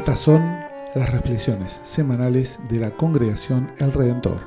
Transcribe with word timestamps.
Estas 0.00 0.20
son 0.20 0.40
las 0.94 1.12
reflexiones 1.12 1.72
semanales 1.84 2.58
de 2.70 2.80
la 2.80 2.90
congregación 2.90 3.70
El 3.76 3.92
Redentor. 3.92 4.40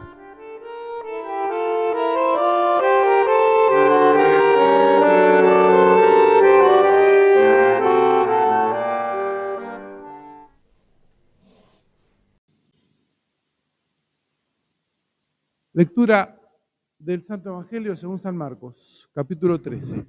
Lectura 15.73 16.35
del 16.97 17.23
Santo 17.23 17.49
Evangelio 17.49 17.95
según 17.95 18.17
San 18.17 18.35
Marcos, 18.35 19.07
capítulo 19.13 19.61
13, 19.61 20.03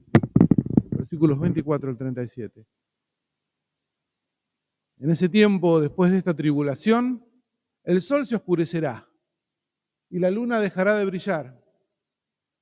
versículos 0.97 1.39
24 1.39 1.91
al 1.91 1.99
37. 1.99 2.65
En 5.05 5.11
ese 5.11 5.29
tiempo, 5.29 5.83
después 5.83 6.11
de 6.11 6.17
esta 6.17 6.33
tribulación, 6.33 7.23
el 7.83 8.01
sol 8.01 8.27
se 8.27 8.37
oscurecerá 8.37 9.07
y 10.09 10.19
la 10.19 10.31
luna 10.31 10.59
dejará 10.59 10.97
de 10.97 11.05
brillar. 11.05 11.63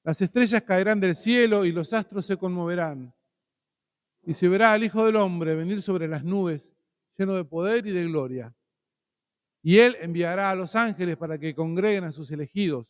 Las 0.02 0.20
estrellas 0.20 0.60
caerán 0.62 0.98
del 0.98 1.14
cielo 1.14 1.64
y 1.64 1.70
los 1.70 1.92
astros 1.92 2.26
se 2.26 2.36
conmoverán. 2.36 3.14
Y 4.24 4.34
se 4.34 4.48
verá 4.48 4.72
al 4.72 4.82
Hijo 4.82 5.06
del 5.06 5.14
Hombre 5.14 5.54
venir 5.54 5.82
sobre 5.82 6.08
las 6.08 6.24
nubes, 6.24 6.74
lleno 7.16 7.34
de 7.34 7.44
poder 7.44 7.86
y 7.86 7.92
de 7.92 8.06
gloria. 8.06 8.52
Y 9.62 9.78
él 9.78 9.96
enviará 10.00 10.50
a 10.50 10.56
los 10.56 10.74
ángeles 10.74 11.16
para 11.16 11.38
que 11.38 11.54
congreguen 11.54 12.02
a 12.02 12.12
sus 12.12 12.28
elegidos 12.32 12.88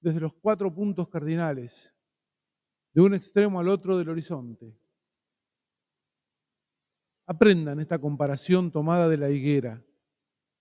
desde 0.00 0.18
los 0.18 0.34
cuatro 0.34 0.74
puntos 0.74 1.08
cardinales, 1.08 1.92
de 2.92 3.02
un 3.02 3.14
extremo 3.14 3.60
al 3.60 3.68
otro 3.68 3.96
del 3.96 4.08
horizonte. 4.08 4.81
Aprendan 7.26 7.80
esta 7.80 7.98
comparación 7.98 8.70
tomada 8.70 9.08
de 9.08 9.16
la 9.16 9.30
higuera. 9.30 9.82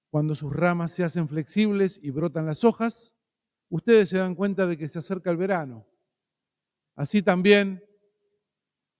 Cuando 0.10 0.36
sus 0.36 0.54
ramas 0.54 0.92
se 0.92 1.04
hacen 1.04 1.28
flexibles 1.28 2.00
y 2.04 2.12
brotan 2.12 2.46
las 2.46 2.64
hojas, 2.64 3.14
ustedes 3.70 4.10
se 4.10 4.18
dan 4.18 4.36
cuenta 4.36 4.68
de 4.68 4.78
que 4.78 4.90
se 4.90 5.00
acerca 5.00 5.32
el 5.32 5.38
verano. 5.38 5.88
Así 6.96 7.22
también, 7.22 7.84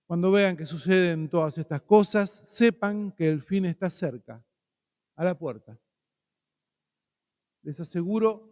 cuando 0.06 0.32
vean 0.32 0.56
que 0.56 0.66
suceden 0.66 1.28
todas 1.28 1.58
estas 1.58 1.82
cosas, 1.82 2.30
sepan 2.30 3.12
que 3.12 3.28
el 3.28 3.42
fin 3.42 3.66
está 3.66 3.90
cerca, 3.90 4.44
a 5.16 5.24
la 5.24 5.38
puerta. 5.38 5.78
Les 7.62 7.78
aseguro 7.78 8.50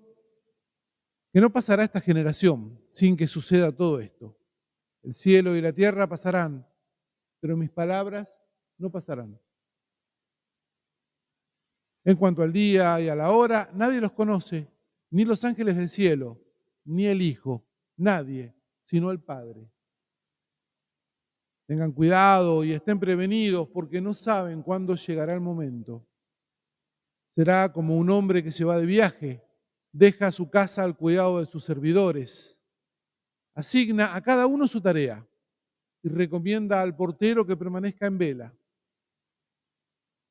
que 1.33 1.41
no 1.41 1.51
pasará 1.51 1.83
esta 1.85 2.01
generación 2.01 2.81
sin 2.93 3.17
que 3.17 3.27
suceda 3.27 3.73
todo 3.73 4.01
esto. 4.01 4.37
El 5.03 5.15
cielo 5.15 5.57
y 5.57 5.61
la 5.61 5.73
tierra 5.73 6.09
pasarán, 6.09 6.67
pero 7.41 7.57
mis 7.57 7.71
palabras 7.71 8.40
no 8.81 8.91
pasarán. 8.91 9.39
En 12.05 12.17
cuanto 12.17 12.43
al 12.43 12.53
día 12.53 13.01
y 13.01 13.09
a 13.09 13.15
la 13.15 13.31
hora, 13.31 13.71
nadie 13.75 14.01
los 14.01 14.13
conoce, 14.13 14.67
ni 15.11 15.25
los 15.25 15.45
ángeles 15.45 15.77
del 15.77 15.89
cielo, 15.89 16.41
ni 16.85 17.07
el 17.07 17.23
Hijo, 17.23 17.65
nadie, 17.97 18.55
sino 18.85 19.11
el 19.11 19.21
Padre. 19.21 19.71
Tengan 21.67 21.93
cuidado 21.93 22.65
y 22.65 22.73
estén 22.73 22.99
prevenidos 22.99 23.69
porque 23.69 24.01
no 24.01 24.15
saben 24.15 24.63
cuándo 24.63 24.97
llegará 24.97 25.35
el 25.35 25.41
momento. 25.41 26.05
Será 27.37 27.73
como 27.73 27.97
un 27.97 28.11
hombre 28.11 28.43
que 28.43 28.51
se 28.51 28.65
va 28.65 28.77
de 28.77 28.87
viaje 28.87 29.45
deja 29.93 30.31
su 30.33 30.49
casa 30.49 30.85
al 30.85 30.97
cuidado 30.97 31.41
de 31.41 31.47
sus 31.47 31.65
servidores, 31.65 32.59
asigna 33.55 34.15
a 34.15 34.21
cada 34.23 34.47
uno 34.47 34.67
su 34.69 34.81
tarea 34.81 35.27
y 36.03 36.09
recomienda 36.09 36.81
al 36.81 36.95
portero 36.95 37.47
que 37.47 37.57
permanezca 37.57 38.07
en 38.07 38.19
vela. 38.19 38.55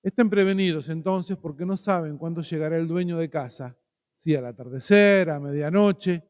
Estén 0.02 0.30
prevenidos 0.30 0.88
entonces 0.90 1.38
porque 1.38 1.66
no 1.66 1.76
saben 1.76 2.18
cuándo 2.18 2.42
llegará 2.42 2.78
el 2.78 2.88
dueño 2.88 3.18
de 3.18 3.30
casa, 3.30 3.78
si 4.18 4.34
al 4.36 4.46
atardecer, 4.46 5.30
a 5.30 5.40
medianoche, 5.40 6.24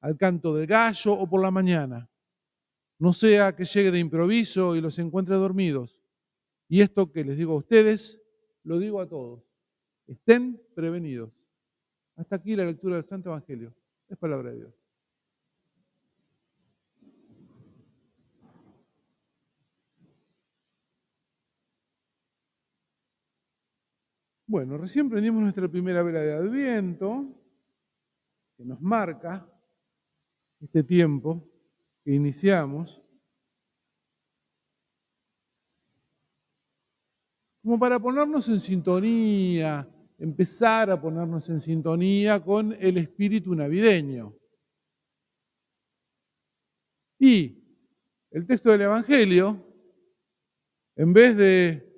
al 0.00 0.16
canto 0.16 0.54
del 0.54 0.66
gallo 0.66 1.12
o 1.12 1.28
por 1.28 1.42
la 1.42 1.50
mañana. 1.50 2.08
No 2.98 3.12
sea 3.12 3.54
que 3.54 3.64
llegue 3.64 3.90
de 3.90 3.98
improviso 3.98 4.76
y 4.76 4.80
los 4.80 4.98
encuentre 4.98 5.36
dormidos. 5.36 5.98
Y 6.68 6.80
esto 6.80 7.12
que 7.12 7.24
les 7.24 7.36
digo 7.36 7.52
a 7.52 7.56
ustedes, 7.56 8.20
lo 8.64 8.78
digo 8.78 9.00
a 9.00 9.08
todos. 9.08 9.42
Estén 10.06 10.62
prevenidos. 10.74 11.32
Hasta 12.16 12.36
aquí 12.36 12.56
la 12.56 12.64
lectura 12.64 12.96
del 12.96 13.04
Santo 13.04 13.30
Evangelio. 13.30 13.74
Es 14.08 14.16
palabra 14.16 14.50
de 14.50 14.56
Dios. 14.56 14.81
Bueno, 24.52 24.76
recién 24.76 25.08
prendimos 25.08 25.40
nuestra 25.40 25.66
primera 25.66 26.02
vela 26.02 26.20
de 26.20 26.34
Adviento, 26.34 27.26
que 28.54 28.66
nos 28.66 28.82
marca 28.82 29.50
este 30.60 30.84
tiempo 30.84 31.50
que 32.04 32.12
iniciamos, 32.12 33.00
como 37.62 37.78
para 37.78 37.98
ponernos 37.98 38.46
en 38.50 38.60
sintonía, 38.60 39.88
empezar 40.18 40.90
a 40.90 41.00
ponernos 41.00 41.48
en 41.48 41.62
sintonía 41.62 42.38
con 42.44 42.74
el 42.78 42.98
espíritu 42.98 43.54
navideño. 43.54 44.36
Y 47.18 47.56
el 48.30 48.46
texto 48.46 48.70
del 48.70 48.82
Evangelio, 48.82 49.66
en 50.96 51.14
vez 51.14 51.38
de 51.38 51.91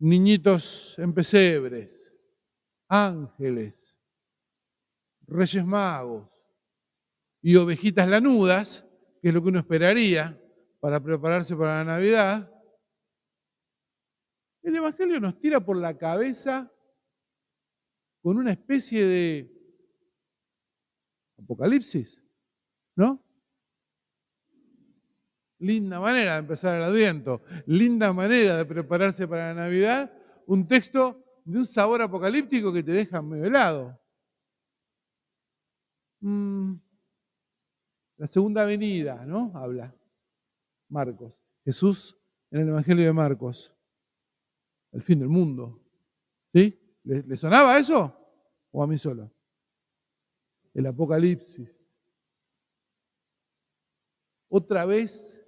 niñitos 0.00 0.98
en 0.98 1.14
pesebres, 1.14 2.12
ángeles, 2.88 3.96
reyes 5.26 5.64
magos 5.64 6.28
y 7.42 7.54
ovejitas 7.56 8.08
lanudas, 8.08 8.84
que 9.22 9.28
es 9.28 9.34
lo 9.34 9.42
que 9.42 9.48
uno 9.48 9.60
esperaría 9.60 10.36
para 10.80 11.00
prepararse 11.00 11.54
para 11.54 11.78
la 11.78 11.84
Navidad, 11.84 12.50
el 14.62 14.76
Evangelio 14.76 15.20
nos 15.20 15.38
tira 15.38 15.60
por 15.60 15.76
la 15.76 15.96
cabeza 15.96 16.70
con 18.22 18.36
una 18.36 18.52
especie 18.52 19.04
de 19.04 19.60
apocalipsis, 21.38 22.20
¿no? 22.96 23.22
Linda 25.60 26.00
manera 26.00 26.34
de 26.34 26.40
empezar 26.40 26.76
el 26.76 26.82
adviento, 26.82 27.42
linda 27.66 28.12
manera 28.12 28.56
de 28.56 28.64
prepararse 28.64 29.28
para 29.28 29.48
la 29.48 29.62
Navidad, 29.62 30.10
un 30.46 30.66
texto 30.66 31.22
de 31.44 31.58
un 31.58 31.66
sabor 31.66 32.02
apocalíptico 32.02 32.72
que 32.72 32.82
te 32.82 32.92
deja 32.92 33.20
medio 33.20 33.44
helado. 33.44 34.00
Mm, 36.20 36.74
la 38.16 38.26
segunda 38.26 38.64
venida, 38.64 39.24
¿no? 39.26 39.52
Habla 39.54 39.94
Marcos. 40.88 41.32
Jesús 41.64 42.16
en 42.50 42.60
el 42.60 42.68
Evangelio 42.68 43.04
de 43.04 43.12
Marcos. 43.12 43.72
El 44.92 45.02
fin 45.02 45.18
del 45.18 45.28
mundo. 45.28 45.80
¿Sí? 46.52 46.78
¿Le, 47.04 47.36
sonaba 47.36 47.78
eso? 47.78 48.14
¿O 48.72 48.82
a 48.82 48.86
mí 48.86 48.98
solo? 48.98 49.30
El 50.74 50.86
Apocalipsis. 50.86 51.70
Otra 54.48 54.84
vez 54.84 55.39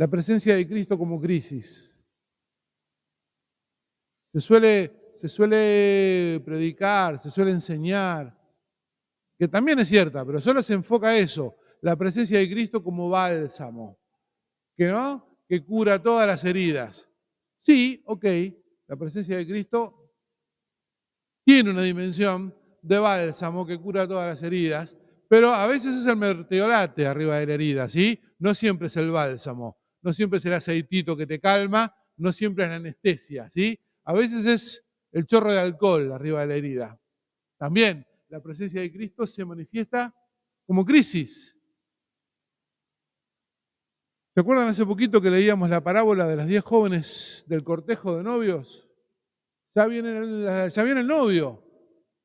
la 0.00 0.08
presencia 0.08 0.56
de 0.56 0.66
Cristo 0.66 0.96
como 0.96 1.20
crisis. 1.20 1.92
Se 4.32 4.40
suele, 4.40 5.12
se 5.20 5.28
suele 5.28 6.40
predicar, 6.42 7.20
se 7.20 7.30
suele 7.30 7.50
enseñar, 7.50 8.34
que 9.38 9.46
también 9.46 9.78
es 9.78 9.88
cierta, 9.88 10.24
pero 10.24 10.40
solo 10.40 10.62
se 10.62 10.72
enfoca 10.72 11.14
eso, 11.14 11.54
la 11.82 11.96
presencia 11.96 12.38
de 12.38 12.50
Cristo 12.50 12.82
como 12.82 13.10
bálsamo, 13.10 14.00
que 14.74 14.86
no, 14.86 15.36
que 15.46 15.62
cura 15.62 16.02
todas 16.02 16.26
las 16.26 16.42
heridas. 16.46 17.06
Sí, 17.60 18.02
ok, 18.06 18.24
la 18.86 18.96
presencia 18.96 19.36
de 19.36 19.46
Cristo 19.46 20.14
tiene 21.44 21.72
una 21.72 21.82
dimensión 21.82 22.56
de 22.80 22.98
bálsamo 22.98 23.66
que 23.66 23.78
cura 23.78 24.08
todas 24.08 24.28
las 24.28 24.42
heridas, 24.42 24.96
pero 25.28 25.50
a 25.50 25.66
veces 25.66 25.92
es 25.92 26.06
el 26.06 26.16
mertiolate 26.16 27.06
arriba 27.06 27.36
de 27.36 27.46
la 27.46 27.52
herida, 27.52 27.88
¿sí? 27.90 28.18
No 28.38 28.54
siempre 28.54 28.86
es 28.86 28.96
el 28.96 29.10
bálsamo, 29.10 29.79
no 30.02 30.12
siempre 30.12 30.38
es 30.38 30.44
el 30.46 30.54
aceitito 30.54 31.16
que 31.16 31.26
te 31.26 31.40
calma, 31.40 31.94
no 32.16 32.32
siempre 32.32 32.64
es 32.64 32.70
la 32.70 32.76
anestesia, 32.76 33.50
¿sí? 33.50 33.78
A 34.04 34.12
veces 34.12 34.46
es 34.46 34.84
el 35.12 35.26
chorro 35.26 35.52
de 35.52 35.58
alcohol 35.58 36.12
arriba 36.12 36.40
de 36.40 36.46
la 36.46 36.54
herida. 36.54 37.00
También 37.58 38.06
la 38.28 38.40
presencia 38.40 38.80
de 38.80 38.92
Cristo 38.92 39.26
se 39.26 39.44
manifiesta 39.44 40.14
como 40.66 40.84
crisis. 40.84 41.56
¿Se 44.32 44.40
acuerdan 44.40 44.68
hace 44.68 44.86
poquito 44.86 45.20
que 45.20 45.30
leíamos 45.30 45.68
la 45.68 45.82
parábola 45.82 46.26
de 46.26 46.36
las 46.36 46.46
diez 46.46 46.62
jóvenes 46.62 47.44
del 47.46 47.64
cortejo 47.64 48.16
de 48.16 48.22
novios? 48.22 48.88
Ya 49.74 49.86
viene, 49.86 50.18
el, 50.18 50.70
ya 50.70 50.82
viene 50.84 51.00
el 51.00 51.06
novio. 51.06 51.64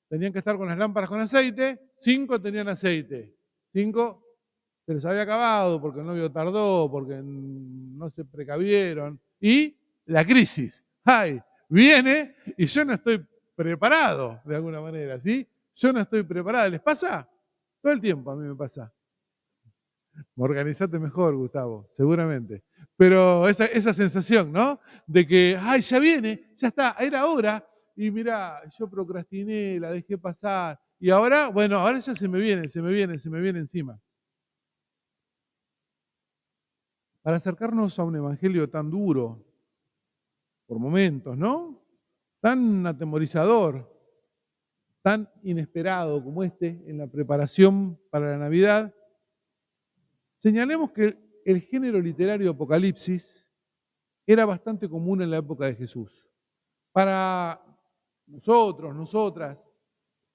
Tenían 0.07 0.31
que 0.31 0.39
estar 0.39 0.56
con 0.57 0.68
las 0.68 0.78
lámparas 0.78 1.10
con 1.10 1.19
aceite. 1.19 1.92
Cinco 1.98 2.39
tenían 2.39 2.69
aceite. 2.69 3.36
Cinco 3.74 4.25
se 4.86 4.94
les 4.94 5.06
había 5.06 5.24
acabado 5.24 5.82
porque 5.82 6.00
el 6.00 6.06
novio 6.06 6.32
tardó, 6.32 6.90
porque 6.92 7.20
no 7.24 8.10
se 8.10 8.24
precavieron. 8.24 9.20
Y 9.40 9.76
la 10.06 10.26
crisis. 10.26 10.84
¡Ay! 11.04 11.42
Viene 11.68 12.36
y 12.58 12.68
yo 12.68 12.86
no 12.86 12.94
estoy 12.94 13.26
preparado 13.56 14.40
de 14.46 14.56
alguna 14.56 14.82
manera, 14.82 15.20
¿sí? 15.20 15.48
Yo 15.76 15.92
no 15.92 16.02
estoy 16.02 16.24
preparado. 16.24 16.70
¿Les 16.70 16.82
pasa? 16.82 17.28
Todo 17.82 17.94
el 17.94 18.02
tiempo 18.02 18.32
a 18.32 18.36
mí 18.36 18.48
me 18.48 18.56
pasa. 18.56 18.94
Organizate 20.38 21.00
mejor, 21.00 21.36
Gustavo, 21.36 21.90
seguramente. 21.92 22.64
Pero 22.96 23.48
esa, 23.50 23.66
esa 23.66 23.94
sensación, 23.94 24.52
¿no? 24.52 24.80
De 25.08 25.26
que, 25.26 25.58
ay, 25.60 25.81
ya 25.81 26.00
viene, 26.00 26.54
ya 26.56 26.68
está, 26.70 26.96
era 27.00 27.26
hora. 27.26 27.68
Y 27.96 28.12
mira, 28.12 28.62
yo 28.78 28.90
procrastiné, 28.90 29.80
la 29.80 29.92
dejé 29.92 30.18
pasar. 30.18 30.80
Y 31.00 31.10
ahora, 31.10 31.50
bueno, 31.50 31.78
ahora 31.78 32.00
ya 32.00 32.16
se 32.16 32.28
me 32.28 32.40
viene, 32.40 32.70
se 32.70 32.81
me 32.81 32.92
viene, 32.94 33.20
se 33.20 33.30
me 33.30 33.42
viene 33.42 33.60
encima. 33.60 34.00
Para 37.25 37.38
acercarnos 37.38 37.98
a 37.98 38.04
un 38.04 38.16
evangelio 38.16 38.69
tan 38.69 38.92
duro, 38.92 39.44
por 40.68 40.77
momentos, 40.77 41.36
¿no? 41.36 41.83
Tan 42.39 42.86
atemorizador, 42.86 43.92
tan 45.01 45.27
inesperado 45.42 46.24
como 46.24 46.44
este 46.44 46.83
en 46.86 47.00
la 47.00 47.07
preparación 47.07 48.00
para 48.12 48.30
la 48.30 48.38
Navidad, 48.38 48.94
señalemos 50.38 50.92
que 50.92 51.18
el 51.45 51.62
género 51.62 52.00
literario 52.00 52.51
Apocalipsis 52.51 53.44
era 54.28 54.45
bastante 54.45 54.88
común 54.88 55.24
en 55.24 55.31
la 55.31 55.38
época 55.38 55.66
de 55.66 55.74
Jesús. 55.74 56.30
Para 56.92 57.60
nosotros, 58.28 58.95
nosotras, 58.95 59.68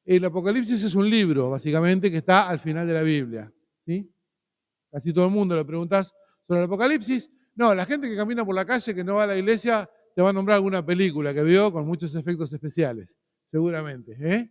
el 0.04 0.24
Apocalipsis 0.24 0.82
es 0.82 0.96
un 0.96 1.08
libro, 1.08 1.50
básicamente, 1.50 2.10
que 2.10 2.16
está 2.16 2.50
al 2.50 2.58
final 2.58 2.84
de 2.84 2.94
la 2.94 3.02
Biblia. 3.04 3.52
¿sí? 3.86 4.12
Casi 4.90 5.12
todo 5.12 5.26
el 5.26 5.30
mundo 5.30 5.54
le 5.54 5.64
preguntas 5.64 6.12
sobre 6.50 6.62
el 6.62 6.66
Apocalipsis. 6.66 7.30
No, 7.54 7.72
la 7.76 7.86
gente 7.86 8.10
que 8.10 8.16
camina 8.16 8.44
por 8.44 8.56
la 8.56 8.64
calle, 8.64 8.92
que 8.92 9.04
no 9.04 9.14
va 9.14 9.22
a 9.22 9.28
la 9.28 9.36
iglesia, 9.36 9.88
te 10.16 10.20
va 10.20 10.30
a 10.30 10.32
nombrar 10.32 10.56
alguna 10.56 10.84
película 10.84 11.32
que 11.32 11.44
vio 11.44 11.72
con 11.72 11.86
muchos 11.86 12.12
efectos 12.16 12.52
especiales, 12.52 13.16
seguramente. 13.52 14.16
¿eh? 14.20 14.50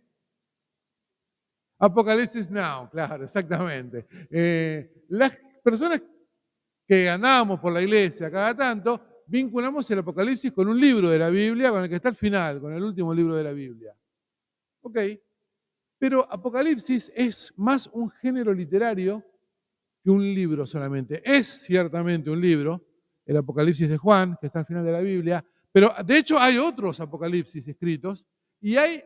Apocalipsis 1.78 2.50
Now, 2.50 2.88
claro, 2.88 3.24
exactamente. 3.24 4.06
Eh, 4.30 5.04
las 5.10 5.36
personas 5.62 6.02
que 6.86 7.10
andábamos 7.10 7.60
por 7.60 7.70
la 7.70 7.82
iglesia 7.82 8.30
cada 8.30 8.56
tanto, 8.56 9.22
vinculamos 9.26 9.90
el 9.90 9.98
Apocalipsis 9.98 10.52
con 10.52 10.68
un 10.68 10.80
libro 10.80 11.10
de 11.10 11.18
la 11.18 11.28
Biblia, 11.28 11.70
con 11.70 11.82
el 11.82 11.88
que 11.90 11.96
está 11.96 12.08
al 12.08 12.16
final, 12.16 12.62
con 12.62 12.72
el 12.72 12.82
último 12.82 13.12
libro 13.12 13.36
de 13.36 13.44
la 13.44 13.52
Biblia. 13.52 13.94
Ok, 14.80 14.98
pero 15.98 16.26
Apocalipsis 16.32 17.12
es 17.14 17.52
más 17.58 17.88
un 17.88 18.08
género 18.08 18.54
literario 18.54 19.22
que 20.02 20.10
un 20.10 20.22
libro 20.22 20.66
solamente. 20.66 21.22
Es 21.24 21.46
ciertamente 21.46 22.30
un 22.30 22.40
libro, 22.40 22.84
el 23.26 23.36
Apocalipsis 23.36 23.88
de 23.88 23.96
Juan, 23.96 24.36
que 24.40 24.46
está 24.46 24.60
al 24.60 24.66
final 24.66 24.84
de 24.84 24.92
la 24.92 25.00
Biblia, 25.00 25.44
pero 25.72 25.92
de 26.04 26.18
hecho 26.18 26.38
hay 26.38 26.58
otros 26.58 26.98
Apocalipsis 27.00 27.66
escritos 27.68 28.24
y 28.60 28.76
hay 28.76 29.02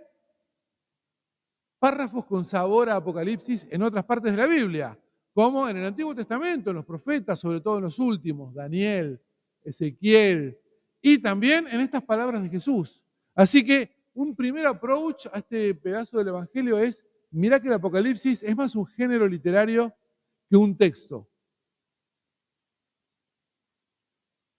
párrafos 1.78 2.24
con 2.24 2.44
sabor 2.44 2.88
a 2.88 2.96
Apocalipsis 2.96 3.66
en 3.70 3.82
otras 3.82 4.04
partes 4.04 4.32
de 4.32 4.38
la 4.38 4.46
Biblia, 4.46 4.98
como 5.34 5.68
en 5.68 5.76
el 5.76 5.86
Antiguo 5.86 6.14
Testamento, 6.14 6.70
en 6.70 6.76
los 6.76 6.86
profetas, 6.86 7.38
sobre 7.38 7.60
todo 7.60 7.78
en 7.78 7.84
los 7.84 7.98
últimos, 7.98 8.54
Daniel, 8.54 9.20
Ezequiel, 9.62 10.58
y 11.02 11.18
también 11.18 11.66
en 11.70 11.80
estas 11.80 12.02
palabras 12.02 12.42
de 12.42 12.48
Jesús. 12.48 13.02
Así 13.34 13.62
que 13.62 13.90
un 14.14 14.34
primer 14.34 14.64
approach 14.64 15.26
a 15.32 15.38
este 15.40 15.74
pedazo 15.74 16.16
del 16.16 16.28
Evangelio 16.28 16.78
es, 16.78 17.04
mira 17.30 17.60
que 17.60 17.68
el 17.68 17.74
Apocalipsis 17.74 18.42
es 18.42 18.56
más 18.56 18.74
un 18.74 18.86
género 18.86 19.28
literario 19.28 19.92
que 20.54 20.58
un 20.58 20.76
texto. 20.76 21.28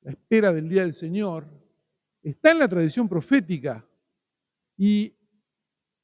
La 0.01 0.11
espera 0.11 0.51
del 0.51 0.67
día 0.67 0.81
del 0.81 0.93
Señor 0.93 1.47
está 2.21 2.51
en 2.51 2.59
la 2.59 2.67
tradición 2.67 3.07
profética 3.07 3.87
y 4.77 5.15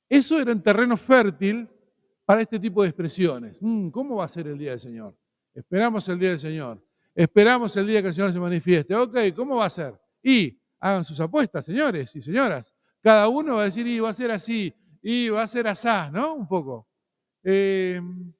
eso 0.07 0.39
era 0.39 0.53
un 0.53 0.63
terreno 0.63 0.95
fértil 0.95 1.69
para 2.23 2.39
este 2.39 2.57
tipo 2.57 2.81
de 2.81 2.87
expresiones. 2.87 3.61
Mm, 3.61 3.89
¿Cómo 3.89 4.15
va 4.15 4.25
a 4.25 4.29
ser 4.29 4.47
el 4.47 4.57
día 4.57 4.69
del 4.69 4.79
Señor? 4.79 5.17
Esperamos 5.53 6.07
el 6.07 6.19
día 6.19 6.29
del 6.29 6.39
Señor. 6.39 6.81
Esperamos 7.13 7.75
el 7.75 7.87
día 7.87 8.01
que 8.01 8.07
el 8.07 8.13
Señor 8.13 8.31
se 8.31 8.39
manifieste. 8.39 8.95
Ok, 8.95 9.17
¿cómo 9.35 9.57
va 9.57 9.65
a 9.65 9.69
ser? 9.69 9.99
Y 10.23 10.57
hagan 10.79 11.03
sus 11.03 11.19
apuestas, 11.19 11.65
señores 11.65 12.15
y 12.15 12.21
señoras. 12.21 12.73
Cada 13.01 13.27
uno 13.27 13.55
va 13.55 13.63
a 13.63 13.65
decir, 13.65 13.85
y 13.87 13.99
va 13.99 14.11
a 14.11 14.13
ser 14.13 14.31
así, 14.31 14.73
y 15.01 15.27
va 15.27 15.41
a 15.41 15.47
ser 15.49 15.67
asá, 15.67 16.09
¿no? 16.09 16.35
Un 16.35 16.47
poco. 16.47 16.87
Em, 17.43 18.31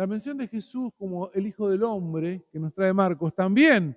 la 0.00 0.06
mención 0.06 0.38
de 0.38 0.48
Jesús 0.48 0.94
como 0.96 1.30
el 1.34 1.46
Hijo 1.46 1.68
del 1.68 1.82
Hombre, 1.82 2.46
que 2.50 2.58
nos 2.58 2.72
trae 2.72 2.90
Marcos, 2.90 3.34
también 3.34 3.94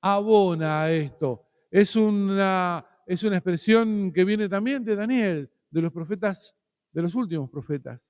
abona 0.00 0.84
a 0.84 0.90
esto. 0.90 1.44
Es 1.70 1.96
una, 1.96 2.82
es 3.06 3.22
una 3.24 3.36
expresión 3.36 4.10
que 4.10 4.24
viene 4.24 4.48
también 4.48 4.82
de 4.82 4.96
Daniel, 4.96 5.50
de 5.68 5.82
los 5.82 5.92
profetas, 5.92 6.56
de 6.92 7.02
los 7.02 7.14
últimos 7.14 7.50
profetas. 7.50 8.08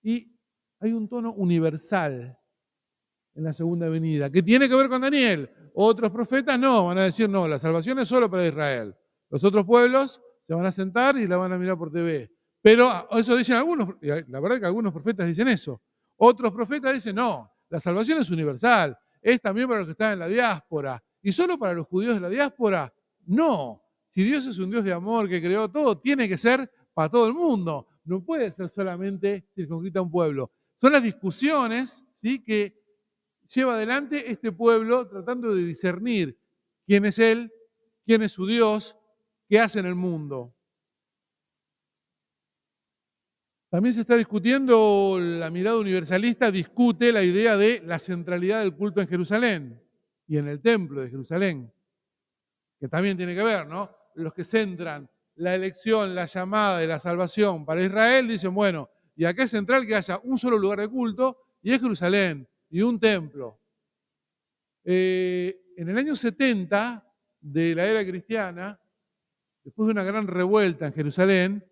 Y 0.00 0.32
hay 0.78 0.92
un 0.92 1.08
tono 1.08 1.32
universal 1.32 2.38
en 3.34 3.42
la 3.42 3.52
segunda 3.52 3.88
venida, 3.88 4.30
que 4.30 4.44
tiene 4.44 4.68
que 4.68 4.76
ver 4.76 4.88
con 4.88 5.00
Daniel. 5.00 5.50
Otros 5.74 6.12
profetas 6.12 6.56
no, 6.56 6.86
van 6.86 6.98
a 6.98 7.02
decir, 7.02 7.28
no, 7.28 7.48
la 7.48 7.58
salvación 7.58 7.98
es 7.98 8.06
solo 8.06 8.30
para 8.30 8.46
Israel. 8.46 8.94
Los 9.28 9.42
otros 9.42 9.64
pueblos 9.64 10.22
se 10.46 10.54
van 10.54 10.66
a 10.66 10.70
sentar 10.70 11.18
y 11.18 11.26
la 11.26 11.36
van 11.36 11.52
a 11.52 11.58
mirar 11.58 11.76
por 11.76 11.90
TV. 11.90 12.30
Pero 12.62 12.88
ah, 12.88 13.08
eso 13.10 13.36
dicen 13.36 13.56
algunos, 13.56 13.96
la 14.00 14.38
verdad 14.38 14.60
que 14.60 14.66
algunos 14.66 14.92
profetas 14.92 15.26
dicen 15.26 15.48
eso. 15.48 15.82
Otros 16.16 16.52
profetas 16.52 16.94
dicen, 16.94 17.16
no, 17.16 17.50
la 17.68 17.80
salvación 17.80 18.20
es 18.20 18.30
universal, 18.30 18.96
es 19.20 19.40
también 19.40 19.68
para 19.68 19.80
los 19.80 19.88
que 19.88 19.92
están 19.92 20.14
en 20.14 20.18
la 20.20 20.28
diáspora. 20.28 21.02
¿Y 21.22 21.32
solo 21.32 21.58
para 21.58 21.74
los 21.74 21.86
judíos 21.86 22.14
de 22.14 22.20
la 22.20 22.28
diáspora? 22.28 22.92
No. 23.26 23.82
Si 24.08 24.22
Dios 24.22 24.46
es 24.46 24.58
un 24.58 24.70
Dios 24.70 24.84
de 24.84 24.92
amor 24.92 25.28
que 25.28 25.42
creó 25.42 25.68
todo, 25.70 25.98
tiene 25.98 26.28
que 26.28 26.38
ser 26.38 26.70
para 26.94 27.10
todo 27.10 27.26
el 27.26 27.34
mundo. 27.34 27.86
No 28.04 28.24
puede 28.24 28.50
ser 28.52 28.68
solamente 28.68 29.48
circunscrita 29.54 29.98
a 29.98 30.02
un 30.02 30.10
pueblo. 30.10 30.52
Son 30.76 30.92
las 30.92 31.02
discusiones 31.02 32.02
¿sí? 32.22 32.42
que 32.42 32.82
lleva 33.52 33.74
adelante 33.74 34.30
este 34.30 34.52
pueblo 34.52 35.06
tratando 35.08 35.54
de 35.54 35.64
discernir 35.64 36.38
quién 36.86 37.04
es 37.04 37.18
Él, 37.18 37.52
quién 38.04 38.22
es 38.22 38.32
su 38.32 38.46
Dios, 38.46 38.96
qué 39.48 39.60
hace 39.60 39.80
en 39.80 39.86
el 39.86 39.94
mundo. 39.94 40.55
También 43.76 43.92
se 43.92 44.00
está 44.00 44.16
discutiendo, 44.16 45.18
la 45.20 45.50
mirada 45.50 45.76
universalista 45.76 46.50
discute 46.50 47.12
la 47.12 47.22
idea 47.22 47.58
de 47.58 47.82
la 47.84 47.98
centralidad 47.98 48.60
del 48.60 48.74
culto 48.74 49.02
en 49.02 49.06
Jerusalén 49.06 49.78
y 50.26 50.38
en 50.38 50.48
el 50.48 50.62
templo 50.62 51.02
de 51.02 51.10
Jerusalén, 51.10 51.70
que 52.80 52.88
también 52.88 53.18
tiene 53.18 53.34
que 53.34 53.44
ver, 53.44 53.66
¿no? 53.66 53.94
Los 54.14 54.32
que 54.32 54.46
centran 54.46 55.06
la 55.34 55.54
elección, 55.54 56.14
la 56.14 56.24
llamada 56.24 56.78
de 56.78 56.86
la 56.86 56.98
salvación 56.98 57.66
para 57.66 57.82
Israel, 57.82 58.26
dicen, 58.26 58.54
bueno, 58.54 58.88
y 59.14 59.26
acá 59.26 59.44
es 59.44 59.50
central 59.50 59.86
que 59.86 59.94
haya 59.94 60.20
un 60.24 60.38
solo 60.38 60.56
lugar 60.56 60.80
de 60.80 60.88
culto 60.88 61.36
y 61.60 61.70
es 61.70 61.78
Jerusalén 61.78 62.48
y 62.70 62.80
un 62.80 62.98
templo. 62.98 63.60
Eh, 64.84 65.74
en 65.76 65.90
el 65.90 65.98
año 65.98 66.16
70 66.16 67.06
de 67.42 67.74
la 67.74 67.84
era 67.84 68.02
cristiana, 68.06 68.80
después 69.62 69.86
de 69.88 69.92
una 69.92 70.04
gran 70.04 70.26
revuelta 70.26 70.86
en 70.86 70.94
Jerusalén, 70.94 71.62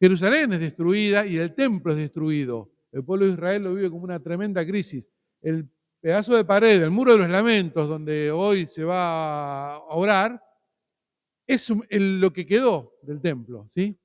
Jerusalén 0.00 0.52
es 0.52 0.60
destruida 0.60 1.26
y 1.26 1.36
el 1.36 1.54
templo 1.54 1.92
es 1.92 1.98
destruido. 1.98 2.70
El 2.92 3.04
pueblo 3.04 3.26
de 3.26 3.32
Israel 3.32 3.64
lo 3.64 3.74
vive 3.74 3.90
como 3.90 4.04
una 4.04 4.20
tremenda 4.20 4.64
crisis. 4.64 5.08
El 5.40 5.68
pedazo 6.00 6.36
de 6.36 6.44
pared, 6.44 6.82
el 6.82 6.90
muro 6.90 7.12
de 7.12 7.18
los 7.18 7.28
lamentos, 7.28 7.88
donde 7.88 8.30
hoy 8.30 8.66
se 8.66 8.84
va 8.84 9.74
a 9.74 9.78
orar, 9.90 10.42
es 11.46 11.68
lo 11.90 12.32
que 12.32 12.46
quedó 12.46 12.94
del 13.02 13.20
templo. 13.20 13.66
¿sí? 13.70 13.98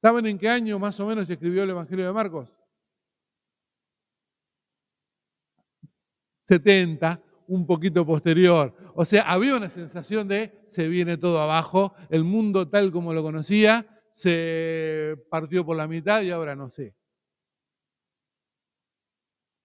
¿Saben 0.00 0.26
en 0.26 0.38
qué 0.38 0.48
año 0.48 0.78
más 0.78 0.98
o 1.00 1.06
menos 1.06 1.26
se 1.26 1.34
escribió 1.34 1.62
el 1.64 1.70
Evangelio 1.70 2.06
de 2.06 2.12
Marcos? 2.12 2.48
70, 6.48 7.20
un 7.48 7.66
poquito 7.66 8.06
posterior. 8.06 8.74
O 8.94 9.04
sea, 9.04 9.22
había 9.22 9.56
una 9.56 9.68
sensación 9.68 10.28
de 10.28 10.64
se 10.68 10.88
viene 10.88 11.16
todo 11.16 11.42
abajo, 11.42 11.94
el 12.08 12.24
mundo 12.24 12.68
tal 12.68 12.92
como 12.92 13.12
lo 13.12 13.22
conocía 13.22 13.95
se 14.16 15.14
partió 15.28 15.62
por 15.62 15.76
la 15.76 15.86
mitad 15.86 16.22
y 16.22 16.30
ahora 16.30 16.56
no 16.56 16.70
sé. 16.70 16.94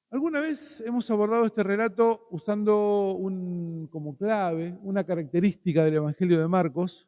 ¿Alguna 0.09 0.41
vez 0.41 0.83
hemos 0.85 1.09
abordado 1.09 1.45
este 1.45 1.63
relato 1.63 2.27
usando 2.31 3.13
un, 3.13 3.87
como 3.87 4.17
clave 4.17 4.77
una 4.83 5.05
característica 5.05 5.85
del 5.85 5.93
Evangelio 5.93 6.37
de 6.37 6.49
Marcos? 6.49 7.07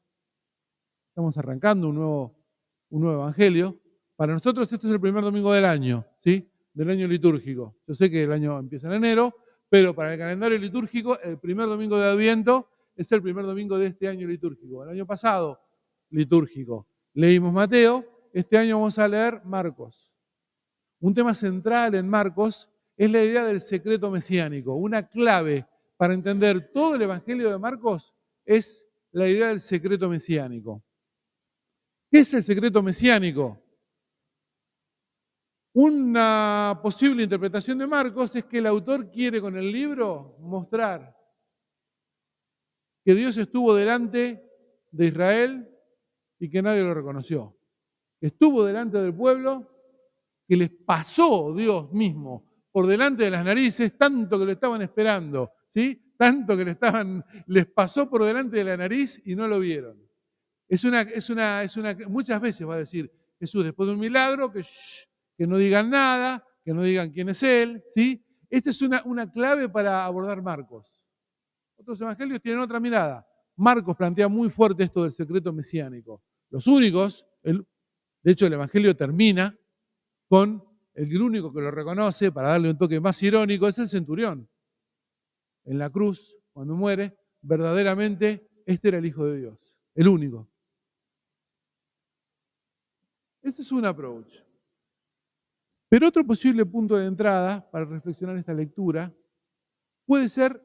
Estamos 1.10 1.38
arrancando 1.38 1.90
un 1.90 1.96
nuevo, 1.96 2.34
un 2.92 3.02
nuevo 3.02 3.24
Evangelio. 3.24 3.78
Para 4.16 4.32
nosotros 4.32 4.72
este 4.72 4.88
es 4.88 4.94
el 4.94 5.02
primer 5.02 5.26
domingo 5.26 5.52
del 5.52 5.66
año, 5.66 6.06
¿sí? 6.24 6.50
Del 6.74 6.92
año 6.92 7.10
litúrgico. 7.10 7.76
Yo 7.86 7.94
sé 7.94 8.10
que 8.10 8.24
el 8.24 8.32
año 8.32 8.58
empieza 8.58 8.88
en 8.88 8.94
enero, 8.94 9.36
pero 9.68 9.94
para 9.94 10.14
el 10.14 10.18
calendario 10.18 10.58
litúrgico, 10.58 11.20
el 11.20 11.38
primer 11.40 11.66
domingo 11.66 11.98
de 11.98 12.10
Adviento 12.10 12.70
es 12.96 13.12
el 13.12 13.22
primer 13.22 13.44
domingo 13.46 13.78
de 13.78 13.88
este 13.88 14.08
año 14.08 14.30
litúrgico. 14.30 14.86
El 14.86 14.92
año 14.92 15.06
pasado, 15.06 15.60
litúrgico. 16.10 16.88
Leímos 17.14 17.54
Mateo, 17.54 18.04
este 18.34 18.58
año 18.58 18.80
vamos 18.80 18.98
a 18.98 19.08
leer 19.08 19.42
Marcos. 19.46 20.12
Un 21.00 21.14
tema 21.14 21.36
central 21.36 21.94
en 21.94 22.08
Marcos 22.10 22.68
es 22.98 23.12
la 23.12 23.24
idea 23.24 23.46
del 23.46 23.62
secreto 23.62 24.10
mesiánico. 24.10 24.74
Una 24.74 25.08
clave 25.08 25.68
para 25.96 26.16
entender 26.16 26.72
todo 26.74 26.96
el 26.96 27.04
Evangelio 27.04 27.52
de 27.52 27.60
Marcos 27.60 28.14
es 28.46 28.86
la 29.12 29.28
idea 29.28 29.50
del 29.50 29.62
secreto 29.62 30.10
mesiánico. 30.10 30.84
¿Qué 32.10 32.20
es 32.20 32.34
el 32.34 32.44
secreto 32.44 32.82
mesiánico? 32.82 33.62
Una 35.74 36.80
posible 36.82 37.24
interpretación 37.24 37.78
de 37.78 37.88
Marcos 37.88 38.36
es 38.36 38.46
que 38.46 38.58
el 38.58 38.68
autor 38.68 39.12
quiere 39.12 39.40
con 39.40 39.56
el 39.56 39.72
libro 39.72 40.36
mostrar 40.40 41.16
que 43.04 43.14
Dios 43.14 43.38
estuvo 43.38 43.76
delante 43.76 44.50
de 44.92 45.06
Israel 45.06 45.73
y 46.44 46.50
que 46.50 46.62
nadie 46.62 46.84
lo 46.84 46.94
reconoció. 46.94 47.58
Estuvo 48.20 48.66
delante 48.66 48.98
del 49.02 49.16
pueblo, 49.16 49.66
que 50.46 50.58
les 50.58 50.70
pasó 50.70 51.54
Dios 51.56 51.90
mismo 51.94 52.66
por 52.70 52.86
delante 52.86 53.24
de 53.24 53.32
las 53.32 53.46
narices, 53.46 53.98
tanto 53.98 54.38
que 54.38 54.44
lo 54.44 54.52
estaban 54.52 54.82
esperando, 54.82 55.54
¿sí? 55.70 56.14
Tanto 56.18 56.58
que 56.58 56.66
le 56.66 56.72
estaban, 56.72 57.24
les 57.48 57.66
pasó 57.68 58.10
por 58.10 58.26
delante 58.26 58.58
de 58.58 58.66
la 58.66 58.76
nariz 58.76 59.22
y 59.24 59.38
no 59.38 59.48
lo 59.48 59.58
vieron. 59.62 59.98
Es 60.68 60.84
una, 60.84 61.02
es 61.02 61.30
una, 61.30 61.64
es 61.64 61.78
una, 61.78 61.96
muchas 62.10 62.42
veces 62.42 62.68
va 62.68 62.74
a 62.74 62.80
decir 62.80 63.10
Jesús 63.40 63.64
después 63.64 63.88
de 63.88 63.94
un 63.94 64.02
milagro 64.02 64.52
que, 64.52 64.66
que 65.38 65.48
no 65.48 65.56
digan 65.56 65.90
nada, 65.90 66.46
que 66.66 66.74
no 66.74 66.82
digan 66.82 67.10
quién 67.12 67.30
es 67.30 67.42
Él, 67.42 67.82
¿sí? 67.88 68.22
Esta 68.50 68.70
es 68.70 68.82
una, 68.82 69.02
una 69.06 69.32
clave 69.32 69.70
para 69.70 70.04
abordar 70.04 70.42
Marcos. 70.42 71.02
Otros 71.78 72.02
evangelios 72.02 72.42
tienen 72.42 72.60
otra 72.60 72.82
mirada. 72.82 73.26
Marcos 73.56 73.96
plantea 73.96 74.28
muy 74.28 74.50
fuerte 74.50 74.84
esto 74.84 75.04
del 75.04 75.14
secreto 75.14 75.54
mesiánico. 75.54 76.22
Los 76.54 76.68
únicos, 76.68 77.26
el, 77.42 77.66
de 78.22 78.32
hecho 78.32 78.46
el 78.46 78.54
evangelio 78.54 78.96
termina 78.96 79.58
con 80.30 80.64
el 80.94 81.20
único 81.20 81.52
que 81.52 81.62
lo 81.62 81.72
reconoce, 81.72 82.32
para 82.32 82.50
darle 82.50 82.70
un 82.70 82.78
toque 82.78 83.00
más 83.00 83.24
irónico, 83.24 83.68
es 83.68 83.80
el 83.80 83.90
centurión. 83.90 84.48
En 85.66 85.80
la 85.80 85.90
cruz, 85.90 86.38
cuando 86.52 86.76
muere, 86.76 87.18
verdaderamente 87.42 88.48
este 88.68 88.90
era 88.90 89.00
el 89.00 89.06
Hijo 89.08 89.26
de 89.26 89.40
Dios, 89.40 89.76
el 89.96 90.08
único. 90.08 90.48
Ese 93.42 93.64
es 93.64 93.72
un 93.72 93.88
approach. 93.88 94.32
Pero 95.90 96.08
otro 96.08 96.24
posible 96.24 96.68
punto 96.68 96.96
de 96.96 97.08
entrada 97.08 97.68
para 97.72 97.86
reflexionar 97.86 98.38
esta 98.38 98.54
lectura 98.54 99.12
puede 100.06 100.30
ser 100.30 100.64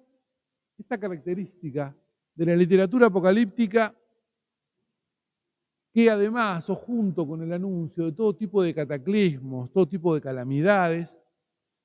esta 0.76 1.00
característica 1.00 1.96
de 2.34 2.44
la 2.44 2.56
literatura 2.56 3.06
apocalíptica 3.06 3.97
que 5.98 6.08
además, 6.08 6.70
o 6.70 6.76
junto 6.76 7.26
con 7.26 7.42
el 7.42 7.52
anuncio 7.52 8.04
de 8.04 8.12
todo 8.12 8.32
tipo 8.32 8.62
de 8.62 8.72
cataclismos, 8.72 9.72
todo 9.72 9.88
tipo 9.88 10.14
de 10.14 10.20
calamidades, 10.20 11.18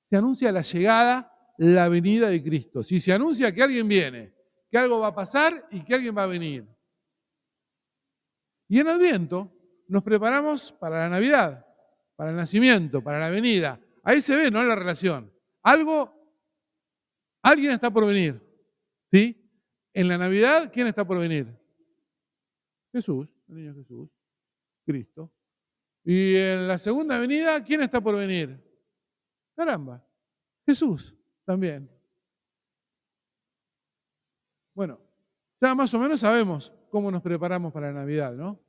se 0.08 0.16
anuncia 0.16 0.52
la 0.52 0.62
llegada, 0.62 1.36
la 1.58 1.90
venida 1.90 2.30
de 2.30 2.44
Cristo. 2.44 2.84
Si 2.84 3.02
se 3.02 3.12
anuncia 3.12 3.52
que 3.52 3.64
alguien 3.64 3.88
viene, 3.88 4.32
que 4.70 4.78
algo 4.78 5.00
va 5.00 5.08
a 5.08 5.16
pasar 5.16 5.68
y 5.72 5.84
que 5.84 5.96
alguien 5.96 6.16
va 6.16 6.26
a 6.26 6.28
venir. 6.28 6.64
Y 8.68 8.80
en 8.80 8.88
Adviento 8.88 9.52
nos 9.88 10.04
preparamos 10.04 10.72
para 10.74 11.00
la 11.00 11.10
Navidad, 11.10 11.66
para 12.16 12.30
el 12.30 12.36
nacimiento, 12.36 13.04
para 13.04 13.18
la 13.18 13.32
venida. 13.32 13.80
Ahí 14.04 14.22
se 14.22 14.38
ve, 14.38 14.52
¿no? 14.52 14.64
La 14.64 14.76
relación. 14.76 15.34
Algo, 15.64 16.14
alguien 17.42 17.72
está 17.72 17.90
por 17.90 18.06
venir. 18.06 18.40
¿Sí? 19.12 19.44
En 19.92 20.08
la 20.08 20.20
Navidad, 20.20 20.70
¿quién 20.72 20.86
está 20.86 21.04
por 21.04 21.18
venir? 21.18 21.48
Jesús, 22.92 23.33
el 23.48 23.56
niño 23.56 23.74
Jesús, 23.74 24.10
Cristo. 24.86 25.32
Y 26.04 26.36
en 26.36 26.68
la 26.68 26.78
segunda 26.78 27.20
venida, 27.20 27.64
¿quién 27.64 27.82
está 27.82 28.02
por 28.02 28.16
venir? 28.16 28.62
Caramba, 29.56 30.06
Jesús 30.66 31.16
también. 31.46 31.90
Bueno, 34.74 35.00
ya 35.62 35.76
más 35.76 35.94
o 35.94 36.00
menos 36.00 36.20
sabemos 36.20 36.74
cómo 36.90 37.12
nos 37.12 37.22
preparamos 37.22 37.72
para 37.72 37.88
la 37.92 38.00
Navidad, 38.00 38.34
¿no? 38.34 38.60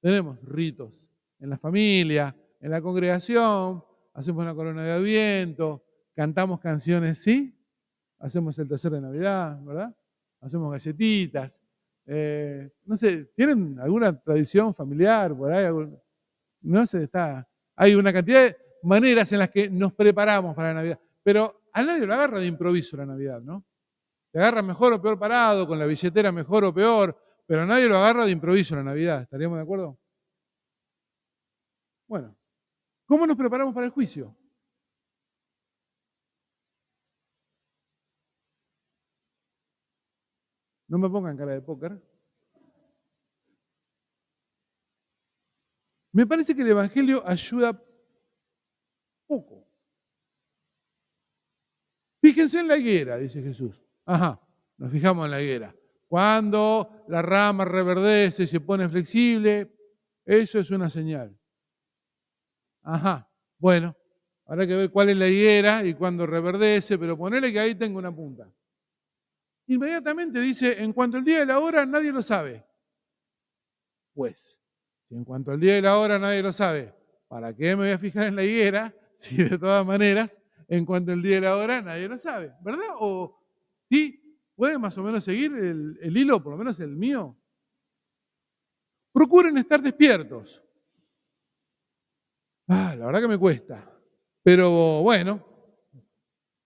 Tenemos 0.00 0.40
ritos 0.42 1.04
en 1.40 1.50
la 1.50 1.58
familia, 1.58 2.34
en 2.60 2.70
la 2.70 2.80
congregación, 2.80 3.84
hacemos 4.14 4.42
una 4.42 4.54
corona 4.54 4.84
de 4.84 4.92
adviento, 4.92 5.84
cantamos 6.14 6.60
canciones, 6.60 7.18
¿sí? 7.18 7.54
Hacemos 8.18 8.58
el 8.58 8.68
tercer 8.68 8.92
de 8.92 9.00
Navidad, 9.00 9.60
¿verdad? 9.62 9.94
hacemos 10.40 10.70
galletitas. 10.70 11.60
Eh, 12.10 12.70
no 12.86 12.96
sé, 12.96 13.26
¿tienen 13.36 13.78
alguna 13.78 14.18
tradición 14.18 14.74
familiar? 14.74 15.36
No 16.62 16.86
sé, 16.86 17.04
está. 17.04 17.46
Hay 17.76 17.94
una 17.94 18.14
cantidad 18.14 18.44
de 18.44 18.56
maneras 18.82 19.30
en 19.32 19.40
las 19.40 19.50
que 19.50 19.68
nos 19.68 19.92
preparamos 19.92 20.56
para 20.56 20.68
la 20.68 20.74
Navidad. 20.74 20.98
Pero 21.22 21.64
a 21.70 21.82
nadie 21.82 22.06
lo 22.06 22.14
agarra 22.14 22.40
de 22.40 22.46
improviso 22.46 22.96
la 22.96 23.04
Navidad, 23.04 23.42
¿no? 23.42 23.62
Te 24.32 24.38
agarra 24.38 24.62
mejor 24.62 24.94
o 24.94 25.02
peor 25.02 25.18
parado, 25.18 25.66
con 25.66 25.78
la 25.78 25.84
billetera 25.84 26.32
mejor 26.32 26.64
o 26.64 26.72
peor, 26.72 27.14
pero 27.46 27.62
a 27.62 27.66
nadie 27.66 27.88
lo 27.88 27.96
agarra 27.98 28.24
de 28.24 28.30
improviso 28.30 28.74
la 28.74 28.82
Navidad. 28.82 29.22
¿Estaríamos 29.22 29.58
de 29.58 29.62
acuerdo? 29.62 29.98
Bueno, 32.06 32.34
¿cómo 33.04 33.26
nos 33.26 33.36
preparamos 33.36 33.74
para 33.74 33.84
el 33.84 33.92
juicio? 33.92 34.34
No 40.88 40.98
me 40.98 41.08
pongan 41.08 41.36
cara 41.36 41.52
de 41.52 41.60
póker. 41.60 42.00
Me 46.12 46.26
parece 46.26 46.54
que 46.54 46.62
el 46.62 46.68
Evangelio 46.68 47.22
ayuda 47.26 47.80
poco. 49.26 49.68
Fíjense 52.20 52.60
en 52.60 52.68
la 52.68 52.76
higuera, 52.76 53.16
dice 53.18 53.42
Jesús. 53.42 53.80
Ajá, 54.04 54.40
nos 54.78 54.90
fijamos 54.90 55.26
en 55.26 55.30
la 55.30 55.42
higuera. 55.42 55.76
Cuando 56.08 57.04
la 57.08 57.22
rama 57.22 57.64
reverdece 57.64 58.46
se 58.46 58.60
pone 58.60 58.88
flexible, 58.88 59.70
eso 60.24 60.58
es 60.58 60.70
una 60.70 60.88
señal. 60.88 61.38
Ajá, 62.82 63.30
bueno, 63.58 63.94
habrá 64.46 64.66
que 64.66 64.74
ver 64.74 64.90
cuál 64.90 65.10
es 65.10 65.16
la 65.18 65.28
higuera 65.28 65.84
y 65.84 65.92
cuándo 65.92 66.26
reverdece, 66.26 66.98
pero 66.98 67.16
ponele 67.16 67.52
que 67.52 67.60
ahí 67.60 67.74
tengo 67.74 67.98
una 67.98 68.14
punta. 68.14 68.50
Inmediatamente 69.68 70.40
dice, 70.40 70.82
en 70.82 70.94
cuanto 70.94 71.18
al 71.18 71.24
día 71.24 71.40
de 71.40 71.46
la 71.46 71.60
hora, 71.60 71.84
nadie 71.84 72.10
lo 72.10 72.22
sabe. 72.22 72.64
Pues, 74.14 74.58
si 75.06 75.14
en 75.14 75.24
cuanto 75.24 75.52
al 75.52 75.60
día 75.60 75.74
de 75.74 75.82
la 75.82 75.98
hora 75.98 76.18
nadie 76.18 76.42
lo 76.42 76.54
sabe, 76.54 76.94
¿para 77.28 77.54
qué 77.54 77.76
me 77.76 77.84
voy 77.84 77.90
a 77.90 77.98
fijar 77.98 78.28
en 78.28 78.36
la 78.36 78.44
higuera 78.44 78.94
si 79.16 79.36
de 79.36 79.58
todas 79.58 79.84
maneras, 79.84 80.38
en 80.68 80.86
cuanto 80.86 81.12
al 81.12 81.22
día 81.22 81.36
de 81.36 81.40
la 81.42 81.56
hora, 81.56 81.82
nadie 81.82 82.08
lo 82.08 82.18
sabe? 82.18 82.54
¿Verdad? 82.62 82.88
O 82.98 83.38
sí, 83.90 84.40
puede 84.56 84.78
más 84.78 84.96
o 84.96 85.02
menos 85.02 85.22
seguir 85.22 85.54
el, 85.54 85.98
el 86.00 86.16
hilo, 86.16 86.42
por 86.42 86.52
lo 86.52 86.58
menos 86.58 86.80
el 86.80 86.96
mío. 86.96 87.36
Procuren 89.12 89.58
estar 89.58 89.82
despiertos. 89.82 90.62
Ah, 92.68 92.94
la 92.98 93.04
verdad 93.04 93.20
que 93.20 93.28
me 93.28 93.38
cuesta. 93.38 93.86
Pero 94.42 95.02
bueno, 95.02 95.44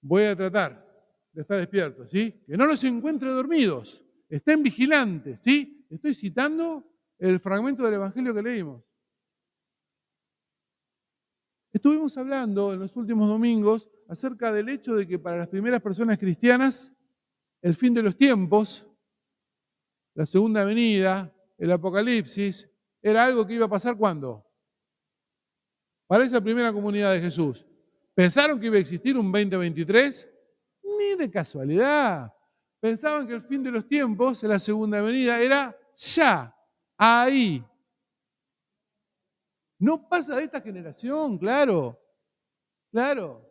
voy 0.01 0.23
a 0.23 0.37
tratar 0.37 0.82
de 1.33 1.43
estar 1.43 1.59
despiertos, 1.59 2.11
¿sí? 2.11 2.43
Que 2.47 2.57
no 2.57 2.67
los 2.67 2.83
encuentre 2.85 3.31
dormidos, 3.31 4.03
estén 4.29 4.63
vigilantes, 4.63 5.41
¿sí? 5.41 5.87
Estoy 5.91 6.15
citando 6.15 6.87
el 7.19 7.41
fragmento 7.41 7.85
del 7.85 7.95
Evangelio 7.95 8.35
que 8.35 8.43
leímos. 8.43 8.83
Estuvimos 11.73 12.17
hablando 12.19 12.73
en 12.75 12.81
los 12.81 12.95
últimos 12.97 13.29
domingos 13.29 13.91
acerca 14.09 14.53
del 14.53 14.69
hecho 14.69 14.95
de 14.95 15.07
que 15.07 15.19
para 15.19 15.39
las 15.39 15.49
primeras 15.49 15.81
personas 15.81 16.19
cristianas, 16.19 16.93
el 17.63 17.75
fin 17.75 17.95
de 17.95 18.03
los 18.03 18.17
tiempos, 18.17 18.87
la 20.15 20.27
segunda 20.27 20.65
venida, 20.65 21.35
el 21.57 21.73
apocalipsis, 21.73 22.69
era 23.01 23.25
algo 23.25 23.47
que 23.47 23.55
iba 23.55 23.67
a 23.67 23.71
pasar 23.71 23.97
cuando? 23.97 24.45
Para 26.07 26.25
esa 26.25 26.41
primera 26.43 26.73
comunidad 26.73 27.13
de 27.13 27.21
Jesús. 27.21 27.65
¿Pensaron 28.15 28.61
que 28.61 28.67
iba 28.67 28.77
a 28.77 28.81
existir 28.81 29.17
un 29.17 29.33
2023? 29.33 30.32
Ni 31.03 31.17
de 31.17 31.31
casualidad. 31.31 32.33
Pensaban 32.81 33.27
que 33.27 33.35
el 33.35 33.43
fin 33.43 33.63
de 33.63 33.71
los 33.71 33.87
tiempos, 33.87 34.43
la 34.43 34.59
segunda 34.59 35.01
venida, 35.01 35.41
era 35.41 35.77
ya, 35.97 36.55
ahí. 36.97 37.65
No 39.79 40.09
pasa 40.09 40.37
de 40.37 40.45
esta 40.45 40.61
generación, 40.61 41.39
claro. 41.39 41.99
Claro. 42.91 43.49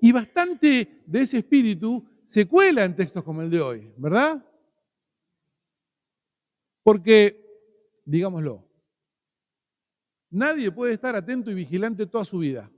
Y 0.00 0.12
bastante 0.12 1.02
de 1.06 1.20
ese 1.20 1.38
espíritu 1.38 2.06
se 2.26 2.46
cuela 2.46 2.84
en 2.84 2.96
textos 2.96 3.24
como 3.24 3.40
el 3.42 3.50
de 3.50 3.60
hoy, 3.60 3.92
¿verdad? 3.96 4.44
Porque, 6.82 8.02
digámoslo, 8.04 8.68
nadie 10.30 10.70
puede 10.70 10.92
estar 10.92 11.14
atento 11.16 11.50
y 11.50 11.54
vigilante 11.54 12.06
toda 12.06 12.24
su 12.24 12.38
vida 12.38 12.70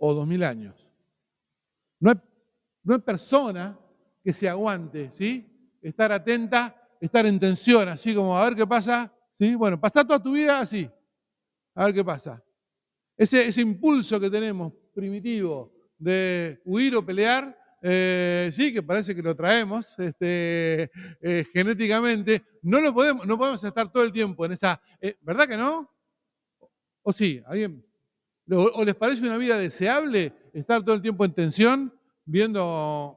o 0.00 0.12
dos 0.12 0.26
mil 0.26 0.42
años. 0.42 0.74
No 2.00 2.10
hay, 2.10 2.16
no 2.82 2.98
persona 3.04 3.78
que 4.24 4.32
se 4.32 4.48
aguante, 4.48 5.10
¿sí? 5.12 5.46
Estar 5.80 6.10
atenta, 6.10 6.76
estar 7.00 7.24
en 7.26 7.38
tensión, 7.38 7.88
así 7.88 8.14
como 8.14 8.36
a 8.36 8.44
ver 8.44 8.56
qué 8.56 8.66
pasa, 8.66 9.12
¿sí? 9.38 9.54
Bueno, 9.54 9.80
pasar 9.80 10.04
toda 10.06 10.20
tu 10.20 10.32
vida 10.32 10.60
así, 10.60 10.90
a 11.74 11.84
ver 11.84 11.94
qué 11.94 12.04
pasa. 12.04 12.42
Ese, 13.16 13.46
ese 13.46 13.60
impulso 13.60 14.18
que 14.18 14.30
tenemos 14.30 14.72
primitivo 14.92 15.72
de 15.98 16.60
huir 16.64 16.96
o 16.96 17.04
pelear 17.04 17.56
eh, 17.82 18.50
sí, 18.52 18.72
que 18.72 18.82
parece 18.82 19.14
que 19.14 19.22
lo 19.22 19.34
traemos 19.34 19.98
este, 19.98 20.90
eh, 21.20 21.46
genéticamente, 21.52 22.42
no, 22.62 22.80
lo 22.80 22.92
podemos, 22.92 23.26
no 23.26 23.38
podemos 23.38 23.62
estar 23.64 23.90
todo 23.90 24.02
el 24.02 24.12
tiempo 24.12 24.44
en 24.44 24.52
esa... 24.52 24.80
Eh, 25.00 25.16
¿Verdad 25.22 25.48
que 25.48 25.56
no? 25.56 25.90
¿O 27.02 27.12
sí? 27.12 27.42
¿Alguien? 27.46 27.84
¿O 28.50 28.84
les 28.84 28.94
parece 28.94 29.22
una 29.22 29.36
vida 29.36 29.56
deseable 29.58 30.32
estar 30.52 30.82
todo 30.82 30.94
el 30.94 31.02
tiempo 31.02 31.24
en 31.24 31.34
tensión, 31.34 32.00
viendo... 32.24 33.16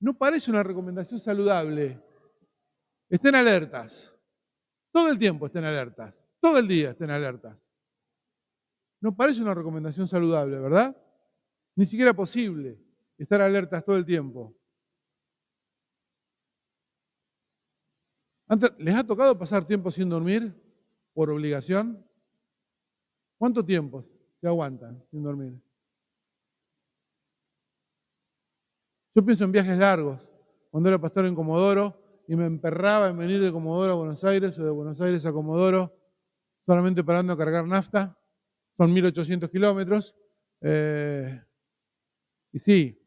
No 0.00 0.16
parece 0.16 0.50
una 0.50 0.62
recomendación 0.62 1.20
saludable. 1.20 2.02
Estén 3.10 3.34
alertas. 3.34 4.14
Todo 4.92 5.10
el 5.10 5.18
tiempo 5.18 5.46
estén 5.46 5.64
alertas. 5.64 6.18
Todo 6.40 6.58
el 6.58 6.66
día 6.66 6.90
estén 6.90 7.10
alertas. 7.10 7.58
No 9.02 9.14
parece 9.14 9.42
una 9.42 9.54
recomendación 9.54 10.08
saludable, 10.08 10.58
¿verdad? 10.58 10.96
Ni 11.76 11.84
siquiera 11.86 12.14
posible 12.14 12.78
estar 13.18 13.40
alertas 13.42 13.84
todo 13.84 13.96
el 13.96 14.06
tiempo. 14.06 14.56
¿Les 18.78 18.96
ha 18.96 19.06
tocado 19.06 19.38
pasar 19.38 19.66
tiempo 19.66 19.90
sin 19.90 20.08
dormir 20.08 20.54
por 21.12 21.30
obligación? 21.30 22.04
¿Cuánto 23.40 23.64
tiempo 23.64 24.04
se 24.38 24.46
aguantan 24.46 25.02
sin 25.10 25.22
dormir? 25.22 25.58
Yo 29.14 29.24
pienso 29.24 29.44
en 29.44 29.52
viajes 29.52 29.78
largos. 29.78 30.20
Cuando 30.70 30.90
era 30.90 30.98
pastor 30.98 31.24
en 31.24 31.34
Comodoro 31.34 32.22
y 32.28 32.36
me 32.36 32.44
emperraba 32.44 33.08
en 33.08 33.16
venir 33.16 33.42
de 33.42 33.50
Comodoro 33.50 33.94
a 33.94 33.96
Buenos 33.96 34.22
Aires 34.24 34.58
o 34.58 34.62
de 34.62 34.70
Buenos 34.70 35.00
Aires 35.00 35.24
a 35.24 35.32
Comodoro 35.32 35.90
solamente 36.66 37.02
parando 37.02 37.32
a 37.32 37.38
cargar 37.38 37.66
nafta. 37.66 38.14
Son 38.76 38.92
1800 38.92 39.48
kilómetros. 39.48 40.14
Eh, 40.60 41.42
y 42.52 42.58
sí, 42.58 43.02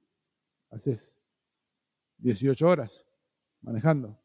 haces 0.72 1.16
18 2.18 2.68
horas 2.68 3.06
manejando. 3.62 4.20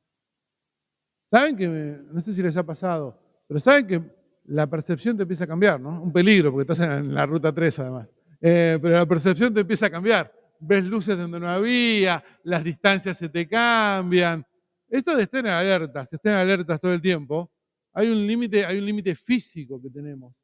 ¿Saben 1.31 1.55
que, 1.55 1.69
no 1.69 2.19
sé 2.23 2.33
si 2.33 2.43
les 2.43 2.57
ha 2.57 2.65
pasado, 2.65 3.21
pero 3.47 3.61
saben 3.61 3.87
que 3.87 4.18
la 4.49 4.67
percepción 4.67 5.17
te 5.17 5.23
empieza 5.23 5.45
a 5.45 5.47
cambiar, 5.47 5.81
¿no? 5.81 6.03
Un 6.03 6.13
peligro, 6.13 6.51
porque 6.51 6.73
estás 6.73 6.89
en 6.89 7.15
la 7.15 7.27
ruta 7.27 7.55
3 7.55 7.79
además. 7.81 8.09
Eh, 8.41 8.79
pero 8.81 8.95
la 8.95 9.07
percepción 9.07 9.53
te 9.53 9.61
empieza 9.61 9.87
a 9.87 9.91
cambiar. 9.91 10.33
Ves 10.61 10.85
luces 10.85 11.17
donde 11.17 11.39
no 11.39 11.49
había, 11.49 12.25
las 12.45 12.65
distancias 12.65 13.17
se 13.19 13.29
te 13.29 13.47
cambian. 13.47 14.45
Esto 14.89 15.17
de 15.17 15.25
estar 15.25 15.45
en 15.45 15.53
alertas, 15.53 16.09
estén 16.11 16.33
alertas 16.33 16.81
todo 16.81 16.95
el 16.95 17.01
tiempo, 17.01 17.51
hay 17.93 18.11
un 18.11 18.27
límite, 18.27 18.65
hay 18.65 18.79
un 18.79 18.87
límite 18.87 19.15
físico 19.15 19.81
que 19.83 19.91
tenemos. 19.91 20.35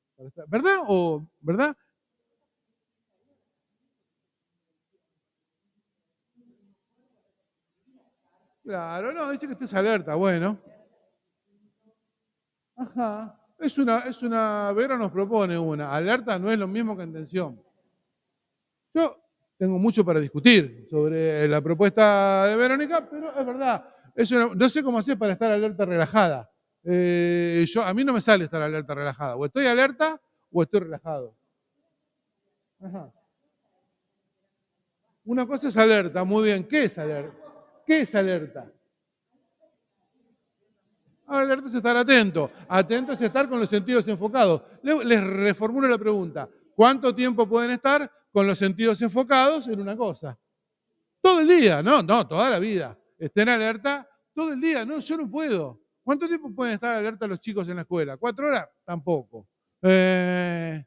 ¿Verdad? 0.48 0.80
¿O, 0.86 1.26
¿Verdad? 1.40 1.74
Claro, 8.62 9.12
no, 9.12 9.30
dice 9.30 9.46
que 9.46 9.52
estés 9.54 9.74
alerta, 9.74 10.14
bueno. 10.14 10.58
Ajá. 12.76 13.43
Es 13.64 13.78
una, 13.78 14.00
es 14.00 14.22
una, 14.22 14.72
Vera 14.72 14.98
nos 14.98 15.10
propone 15.10 15.58
una. 15.58 15.90
Alerta 15.90 16.38
no 16.38 16.50
es 16.50 16.58
lo 16.58 16.68
mismo 16.68 16.94
que 16.94 17.02
intención. 17.02 17.58
Yo 18.92 19.16
tengo 19.56 19.78
mucho 19.78 20.04
para 20.04 20.20
discutir 20.20 20.86
sobre 20.90 21.48
la 21.48 21.62
propuesta 21.62 22.44
de 22.46 22.56
Verónica, 22.56 23.08
pero 23.08 23.30
es 23.30 23.46
verdad. 23.46 23.88
no 24.54 24.68
sé 24.68 24.82
cómo 24.82 24.98
hacer 24.98 25.16
para 25.16 25.32
estar 25.32 25.50
alerta 25.50 25.86
relajada. 25.86 26.50
Eh, 26.84 27.64
yo, 27.66 27.80
a 27.82 27.94
mí 27.94 28.04
no 28.04 28.12
me 28.12 28.20
sale 28.20 28.44
estar 28.44 28.60
alerta 28.60 28.94
relajada. 28.94 29.36
O 29.36 29.46
estoy 29.46 29.66
alerta 29.66 30.20
o 30.52 30.62
estoy 30.62 30.80
relajado. 30.80 31.34
Una 35.24 35.46
cosa 35.46 35.68
es 35.68 35.76
alerta, 35.78 36.22
muy 36.24 36.44
bien. 36.44 36.68
¿Qué 36.68 36.84
es 36.84 36.98
alerta? 36.98 37.34
¿Qué 37.86 38.00
es 38.00 38.14
alerta? 38.14 38.70
Alerta 41.26 41.68
es 41.68 41.74
estar 41.74 41.96
atento. 41.96 42.50
Atento 42.68 43.12
es 43.12 43.20
estar 43.20 43.48
con 43.48 43.58
los 43.58 43.68
sentidos 43.68 44.06
enfocados. 44.08 44.62
Les 44.82 45.24
reformulo 45.24 45.88
la 45.88 45.98
pregunta. 45.98 46.48
¿Cuánto 46.74 47.14
tiempo 47.14 47.48
pueden 47.48 47.70
estar 47.70 48.10
con 48.32 48.46
los 48.46 48.58
sentidos 48.58 49.00
enfocados 49.02 49.68
en 49.68 49.80
una 49.80 49.96
cosa? 49.96 50.38
Todo 51.20 51.40
el 51.40 51.48
día, 51.48 51.82
no, 51.82 52.02
no, 52.02 52.26
toda 52.26 52.50
la 52.50 52.58
vida. 52.58 52.98
Estén 53.18 53.48
alerta 53.48 54.08
todo 54.34 54.52
el 54.52 54.60
día. 54.60 54.84
No, 54.84 54.98
yo 54.98 55.16
no 55.16 55.30
puedo. 55.30 55.80
¿Cuánto 56.02 56.28
tiempo 56.28 56.54
pueden 56.54 56.74
estar 56.74 56.94
alerta 56.96 57.26
los 57.26 57.40
chicos 57.40 57.66
en 57.68 57.76
la 57.76 57.82
escuela? 57.82 58.18
¿Cuatro 58.18 58.48
horas? 58.48 58.68
Tampoco. 58.84 59.48
Eh, 59.80 60.84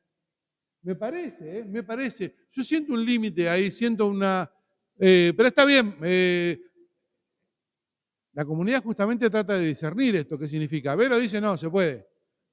me 0.83 0.95
parece, 0.95 1.59
eh, 1.59 1.65
me 1.65 1.83
parece. 1.83 2.35
Yo 2.51 2.63
siento 2.63 2.93
un 2.93 3.03
límite 3.03 3.49
ahí, 3.49 3.71
siento 3.71 4.07
una... 4.07 4.49
Eh, 4.99 5.33
pero 5.35 5.49
está 5.49 5.65
bien, 5.65 5.95
la 8.37 8.45
comunidad 8.45 8.83
justamente 8.83 9.31
trata 9.31 9.57
de 9.57 9.65
discernir 9.65 10.15
esto, 10.15 10.37
qué 10.37 10.47
significa. 10.47 10.93
Vero 10.95 11.17
dice, 11.17 11.41
no, 11.41 11.57
se 11.57 11.71
puede. 11.71 12.07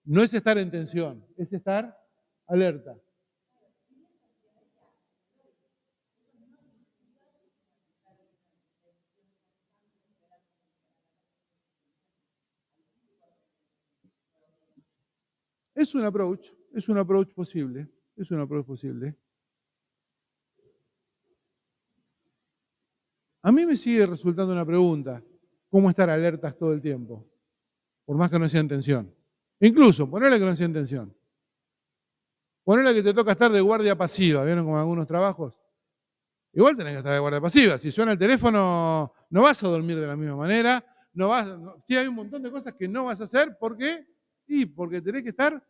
No 0.05 0.23
es 0.23 0.33
estar 0.33 0.57
en 0.57 0.71
tensión, 0.71 1.23
es 1.37 1.53
estar 1.53 1.95
alerta. 2.47 2.97
Es 15.75 15.95
un 15.95 16.07
approach, 16.07 16.51
es 16.73 16.89
un 16.89 16.97
approach 16.97 17.35
posible, 17.35 17.87
es 18.17 18.31
un 18.31 18.41
approach 18.41 18.65
posible. 18.65 19.19
A 23.43 23.53
mí 23.53 23.67
me 23.67 23.77
sigue 23.77 24.07
resultando 24.07 24.55
una 24.55 24.65
pregunta 24.65 25.23
cómo 25.75 25.91
estar 25.91 26.09
alertas 26.09 26.57
todo 26.57 26.73
el 26.73 26.81
tiempo, 26.81 27.27
por 28.05 28.17
más 28.17 28.31
que 28.31 28.39
no 28.39 28.49
sea 28.49 28.61
intención. 28.61 29.13
Incluso, 29.59 30.09
ponerle 30.09 30.39
que 30.39 30.45
no 30.45 30.55
sea 30.55 30.67
intención. 30.67 31.13
Ponerle 32.63 32.95
que 32.95 33.03
te 33.03 33.13
toca 33.13 33.33
estar 33.33 33.51
de 33.51 33.61
guardia 33.61 33.99
pasiva, 33.99 34.45
¿vieron 34.45 34.65
como 34.67 34.79
algunos 34.79 35.05
trabajos? 35.05 35.59
Igual 36.53 36.77
tenés 36.77 36.93
que 36.93 36.99
estar 36.99 37.13
de 37.13 37.19
guardia 37.19 37.41
pasiva. 37.41 37.77
Si 37.77 37.91
suena 37.91 38.13
el 38.13 38.19
teléfono, 38.21 39.13
no 39.31 39.43
vas 39.43 39.65
a 39.65 39.67
dormir 39.67 39.99
de 39.99 40.07
la 40.07 40.15
misma 40.15 40.37
manera. 40.37 40.85
No 41.13 41.27
vas, 41.27 41.53
sí 41.89 41.97
hay 41.97 42.07
un 42.07 42.15
montón 42.15 42.41
de 42.45 42.53
cosas 42.53 42.75
que 42.75 42.87
no 42.87 43.07
vas 43.07 43.21
a 43.21 43.25
hacer. 43.25 43.59
¿Por 43.59 43.77
qué? 43.77 44.07
Y 44.47 44.67
porque 44.67 45.03
tenés 45.03 45.25
que 45.25 45.31
estar 45.31 45.61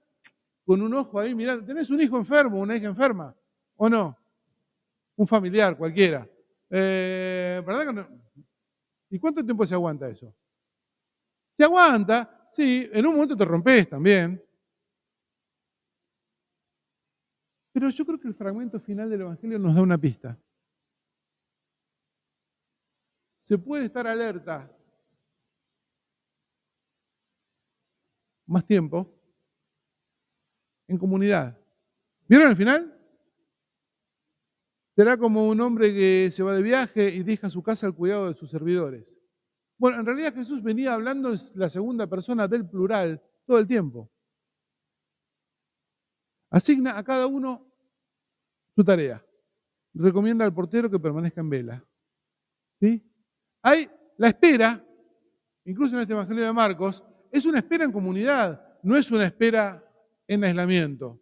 con 0.67 0.83
un 0.83 0.93
ojo 0.93 1.19
ahí 1.19 1.35
mirando. 1.35 1.64
¿Tenés 1.64 1.88
un 1.88 2.03
hijo 2.03 2.19
enfermo, 2.19 2.61
una 2.61 2.77
hija 2.77 2.88
enferma? 2.88 3.35
¿O 3.77 3.88
no? 3.88 4.19
Un 5.17 5.27
familiar, 5.27 5.79
cualquiera. 5.79 6.29
Eh, 6.69 7.62
¿Verdad 7.64 7.87
que 7.87 7.93
no? 7.95 8.24
¿Y 9.14 9.18
cuánto 9.20 9.44
tiempo 9.44 9.64
se 9.64 9.74
aguanta 9.74 10.09
eso? 10.09 10.35
Se 11.57 11.62
aguanta, 11.62 12.50
sí, 12.53 12.90
en 12.92 13.07
un 13.07 13.12
momento 13.12 13.37
te 13.37 13.44
rompes 13.44 13.88
también. 13.88 14.44
Pero 17.72 17.90
yo 17.90 18.05
creo 18.05 18.18
que 18.18 18.27
el 18.27 18.35
fragmento 18.35 18.81
final 18.81 19.09
del 19.09 19.20
Evangelio 19.20 19.57
nos 19.57 19.77
da 19.77 19.83
una 19.83 19.96
pista. 19.96 20.37
Se 23.42 23.57
puede 23.57 23.85
estar 23.85 24.05
alerta 24.05 24.68
más 28.46 28.66
tiempo 28.66 29.14
en 30.88 30.98
comunidad. 30.98 31.57
¿Vieron 32.27 32.50
el 32.50 32.57
final? 32.57 32.94
Será 34.97 35.17
como 35.17 35.49
un 35.49 35.61
hombre 35.61 35.93
que 35.93 36.31
se 36.31 36.43
va 36.43 36.55
de 36.55 36.63
viaje 36.63 37.09
y 37.09 37.23
deja 37.25 37.51
su 37.51 37.63
casa 37.63 37.87
al 37.87 37.95
cuidado 37.95 38.29
de 38.29 38.35
sus 38.35 38.51
servidores. 38.51 39.13
Bueno, 39.77 39.99
en 39.99 40.07
realidad 40.07 40.35
Jesús 40.35 40.63
venía 40.63 40.95
hablando 40.95 41.33
en 41.33 41.39
la 41.55 41.69
segunda 41.69 42.07
persona 42.07 42.47
del 42.47 42.69
plural 42.69 43.21
todo 43.45 43.59
el 43.59 43.67
tiempo. 43.67 44.11
Asigna 46.51 46.97
a 46.97 47.03
cada 47.03 47.27
uno 47.27 47.67
su 48.77 48.85
tarea. 48.85 49.25
Recomienda 49.95 50.45
al 50.45 50.55
portero 50.55 50.89
que 50.89 51.01
permanezca 51.01 51.41
en 51.41 51.51
vela. 51.51 51.85
¿Sí? 52.81 53.05
Hay 53.63 53.89
la 54.17 54.29
espera, 54.29 54.85
incluso 55.65 55.97
en 55.97 56.03
este 56.03 56.13
Evangelio 56.13 56.45
de 56.45 56.53
Marcos, 56.53 57.03
es 57.33 57.45
una 57.47 57.59
espera 57.59 57.85
en 57.85 57.93
comunidad, 57.93 58.79
no 58.85 58.97
es 58.97 59.11
una 59.11 59.25
espera 59.25 59.85
en 60.29 60.45
aislamiento. 60.45 61.21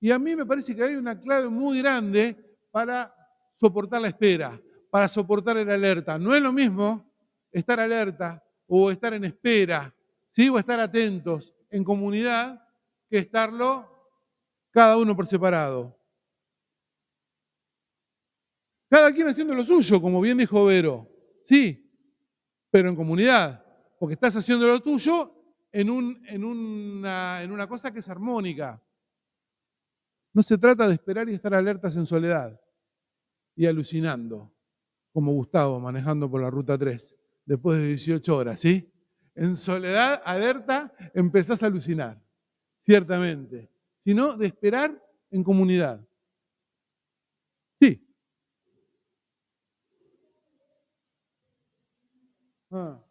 Y 0.00 0.10
a 0.10 0.18
mí 0.18 0.34
me 0.34 0.46
parece 0.46 0.74
que 0.74 0.82
hay 0.82 0.94
una 0.94 1.20
clave 1.20 1.48
muy 1.48 1.78
grande 1.78 2.51
para 2.72 3.14
soportar 3.54 4.00
la 4.00 4.08
espera, 4.08 4.60
para 4.90 5.06
soportar 5.06 5.56
el 5.58 5.70
alerta. 5.70 6.18
No 6.18 6.34
es 6.34 6.42
lo 6.42 6.52
mismo 6.52 7.08
estar 7.52 7.78
alerta 7.78 8.42
o 8.66 8.90
estar 8.90 9.14
en 9.14 9.24
espera, 9.24 9.94
¿sí? 10.30 10.48
o 10.48 10.58
estar 10.58 10.80
atentos 10.80 11.54
en 11.70 11.84
comunidad 11.84 12.60
que 13.08 13.18
estarlo 13.18 13.88
cada 14.70 14.96
uno 14.96 15.14
por 15.14 15.26
separado. 15.26 15.96
Cada 18.88 19.12
quien 19.12 19.28
haciendo 19.28 19.54
lo 19.54 19.64
suyo, 19.64 20.00
como 20.00 20.20
bien 20.20 20.38
dijo 20.38 20.64
Vero, 20.64 21.08
sí, 21.46 21.90
pero 22.70 22.88
en 22.88 22.96
comunidad, 22.96 23.64
porque 23.98 24.14
estás 24.14 24.34
haciendo 24.36 24.66
lo 24.66 24.80
tuyo 24.80 25.34
en, 25.72 25.90
un, 25.90 26.22
en, 26.26 26.44
una, 26.44 27.42
en 27.42 27.52
una 27.52 27.66
cosa 27.66 27.90
que 27.92 28.00
es 28.00 28.08
armónica. 28.08 28.82
No 30.34 30.42
se 30.42 30.56
trata 30.56 30.88
de 30.88 30.94
esperar 30.94 31.28
y 31.28 31.34
estar 31.34 31.54
alertas 31.54 31.94
en 31.96 32.06
soledad. 32.06 32.58
Y 33.56 33.66
alucinando, 33.66 34.52
como 35.12 35.32
Gustavo 35.32 35.80
manejando 35.80 36.30
por 36.30 36.40
la 36.42 36.50
ruta 36.50 36.78
3, 36.78 37.14
después 37.44 37.78
de 37.78 37.88
18 37.88 38.36
horas, 38.36 38.60
¿sí? 38.60 38.90
En 39.34 39.56
soledad, 39.56 40.22
alerta, 40.24 40.92
empezás 41.14 41.62
a 41.62 41.66
alucinar, 41.66 42.20
ciertamente, 42.82 43.70
sino 44.04 44.36
de 44.36 44.46
esperar 44.46 45.02
en 45.30 45.42
comunidad. 45.44 46.06
Sí. 47.80 48.02
Ah. 52.70 53.02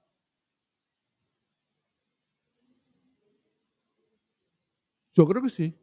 Yo 5.15 5.27
creo 5.27 5.41
que 5.41 5.49
sí. 5.49 5.80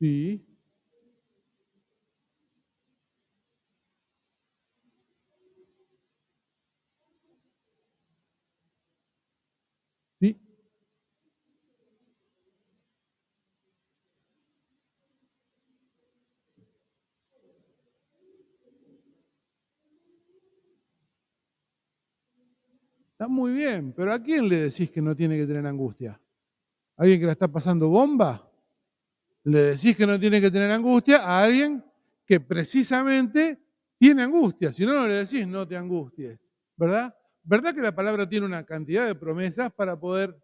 Sí. 0.00 0.46
Sí. 10.20 10.36
Está 23.18 23.28
muy 23.28 23.52
bien, 23.52 23.94
pero 23.96 24.12
¿a 24.12 24.18
quién 24.22 24.46
le 24.46 24.56
decís 24.58 24.90
que 24.90 25.00
no 25.00 25.16
tiene 25.16 25.38
que 25.38 25.46
tener 25.46 25.66
angustia? 25.66 26.20
¿A 26.96 27.02
¿Alguien 27.02 27.20
que 27.20 27.26
la 27.26 27.32
está 27.32 27.48
pasando 27.48 27.88
bomba? 27.88 28.45
Le 29.46 29.62
decís 29.62 29.96
que 29.96 30.08
no 30.08 30.18
tiene 30.18 30.40
que 30.40 30.50
tener 30.50 30.68
angustia 30.72 31.18
a 31.18 31.44
alguien 31.44 31.84
que 32.26 32.40
precisamente 32.40 33.62
tiene 33.96 34.24
angustia. 34.24 34.72
Si 34.72 34.84
no, 34.84 34.92
no 34.92 35.06
le 35.06 35.14
decís 35.14 35.46
no 35.46 35.68
te 35.68 35.76
angusties, 35.76 36.36
¿verdad? 36.76 37.14
¿Verdad 37.44 37.72
que 37.72 37.80
la 37.80 37.94
palabra 37.94 38.28
tiene 38.28 38.44
una 38.44 38.66
cantidad 38.66 39.06
de 39.06 39.14
promesas 39.14 39.72
para 39.72 39.96
poder 39.98 40.36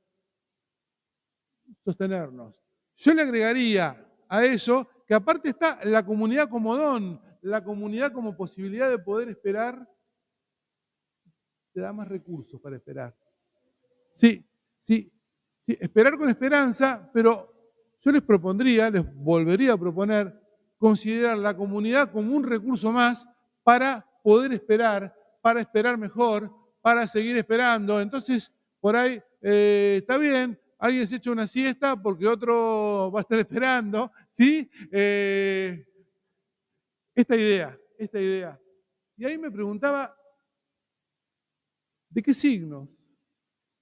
sostenernos? 1.85 2.63
Yo 2.97 3.13
le 3.13 3.23
agregaría 3.23 4.07
a 4.29 4.45
eso 4.45 4.89
que 5.05 5.15
aparte 5.15 5.49
está 5.49 5.81
la 5.85 6.07
comunidad 6.07 6.49
como 6.49 6.77
don, 6.77 7.21
la 7.41 7.65
comunidad 7.65 8.13
como 8.13 8.37
posibilidad 8.37 8.89
de 8.89 9.01
poder 9.01 9.31
esperar 9.31 9.85
te 11.73 11.81
da 11.81 11.93
más 11.93 12.07
recursos 12.07 12.61
para 12.61 12.77
esperar. 12.77 13.17
Sí, 14.15 14.49
sí, 14.81 15.11
esperar 15.67 16.17
con 16.17 16.29
esperanza, 16.29 17.11
pero 17.13 17.52
yo 18.05 18.13
les 18.13 18.23
propondría, 18.23 18.91
les 18.91 19.05
volvería 19.15 19.75
a 19.75 19.79
proponer, 19.79 20.39
considerar 20.79 21.39
la 21.39 21.57
comunidad 21.57 22.11
como 22.11 22.35
un 22.37 22.43
recurso 22.43 22.93
más 22.93 23.27
para 23.63 24.05
poder 24.23 24.53
esperar, 24.53 25.15
para 25.41 25.61
esperar 25.61 25.97
mejor, 25.97 26.53
para 26.81 27.07
seguir 27.07 27.37
esperando. 27.37 28.01
Entonces, 28.01 28.51
por 28.81 28.97
ahí 28.97 29.23
eh, 29.41 29.99
está 30.01 30.19
bien, 30.19 30.59
alguien 30.79 31.07
se 31.07 31.17
echa 31.17 31.31
una 31.31 31.47
siesta 31.47 32.01
porque 32.01 32.27
otro 32.27 33.13
va 33.15 33.21
a 33.21 33.23
estar 33.23 33.39
esperando, 33.39 34.11
¿sí? 34.33 34.69
Eh, 34.91 35.87
esta 37.15 37.37
idea, 37.37 37.79
esta 37.99 38.21
idea. 38.21 38.61
Y 39.17 39.25
ahí 39.25 39.39
me 39.39 39.51
preguntaba, 39.51 40.17
¿De 42.13 42.23
qué 42.23 42.35
signos, 42.35 42.91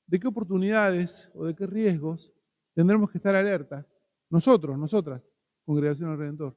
de 0.06 0.20
qué 0.20 0.28
oportunidades 0.28 1.28
o 1.34 1.46
de 1.46 1.54
qué 1.54 1.66
riesgos 1.66 2.32
tendremos 2.74 3.10
que 3.10 3.18
estar 3.18 3.34
alertas? 3.34 3.84
Nosotros, 4.30 4.78
nosotras, 4.78 5.22
Congregación 5.66 6.10
del 6.10 6.18
Redentor. 6.18 6.56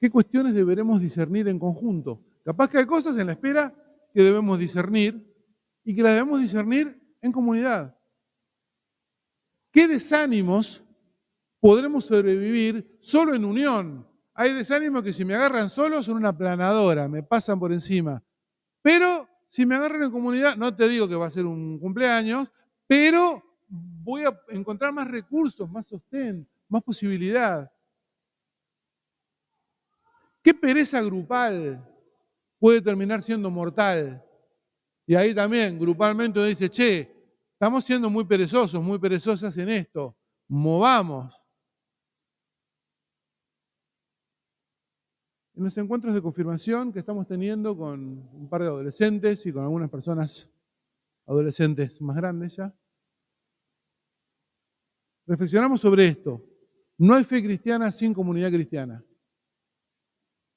¿Qué 0.00 0.10
cuestiones 0.10 0.54
deberemos 0.54 1.00
discernir 1.00 1.48
en 1.48 1.58
conjunto? 1.58 2.22
Capaz 2.44 2.68
que 2.68 2.78
hay 2.78 2.86
cosas 2.86 3.18
en 3.18 3.26
la 3.26 3.32
espera 3.32 3.74
que 4.14 4.22
debemos 4.22 4.58
discernir 4.58 5.26
y 5.84 5.94
que 5.94 6.02
las 6.02 6.14
debemos 6.14 6.40
discernir 6.40 6.98
en 7.20 7.32
comunidad. 7.32 7.96
¿Qué 9.72 9.86
desánimos 9.86 10.82
podremos 11.60 12.06
sobrevivir 12.06 12.98
solo 13.02 13.34
en 13.34 13.44
unión? 13.44 14.06
Hay 14.34 14.54
desánimos 14.54 15.02
que 15.02 15.12
si 15.12 15.24
me 15.24 15.34
agarran 15.34 15.68
solo 15.68 16.02
son 16.02 16.16
una 16.16 16.36
planadora, 16.36 17.08
me 17.08 17.22
pasan 17.22 17.58
por 17.58 17.72
encima. 17.72 18.22
Pero 18.80 19.28
si 19.48 19.66
me 19.66 19.74
agarran 19.74 20.04
en 20.04 20.10
comunidad, 20.10 20.56
no 20.56 20.74
te 20.74 20.88
digo 20.88 21.08
que 21.08 21.14
va 21.14 21.26
a 21.26 21.30
ser 21.30 21.44
un 21.44 21.78
cumpleaños, 21.78 22.50
pero 22.86 23.49
voy 23.70 24.24
a 24.24 24.38
encontrar 24.48 24.92
más 24.92 25.08
recursos, 25.08 25.70
más 25.70 25.86
sostén, 25.86 26.46
más 26.68 26.82
posibilidad. 26.82 27.70
¿Qué 30.42 30.52
pereza 30.52 31.00
grupal 31.02 31.86
puede 32.58 32.82
terminar 32.82 33.22
siendo 33.22 33.50
mortal? 33.50 34.24
Y 35.06 35.14
ahí 35.14 35.34
también, 35.34 35.78
grupalmente 35.78 36.38
uno 36.38 36.48
dice, 36.48 36.68
che, 36.68 37.10
estamos 37.52 37.84
siendo 37.84 38.10
muy 38.10 38.24
perezosos, 38.24 38.82
muy 38.82 38.98
perezosas 38.98 39.56
en 39.56 39.68
esto, 39.68 40.16
movamos. 40.48 41.40
en 45.60 45.64
los 45.64 45.76
encuentros 45.76 46.14
de 46.14 46.22
confirmación 46.22 46.90
que 46.90 47.00
estamos 47.00 47.26
teniendo 47.26 47.76
con 47.76 48.00
un 48.32 48.48
par 48.48 48.62
de 48.62 48.68
adolescentes 48.68 49.44
y 49.44 49.52
con 49.52 49.62
algunas 49.62 49.90
personas 49.90 50.48
adolescentes 51.26 52.00
más 52.00 52.16
grandes 52.16 52.56
ya, 52.56 52.74
reflexionamos 55.30 55.80
sobre 55.80 56.08
esto. 56.08 56.44
No 56.98 57.14
hay 57.14 57.22
fe 57.24 57.42
cristiana 57.42 57.92
sin 57.92 58.12
comunidad 58.12 58.50
cristiana. 58.50 59.02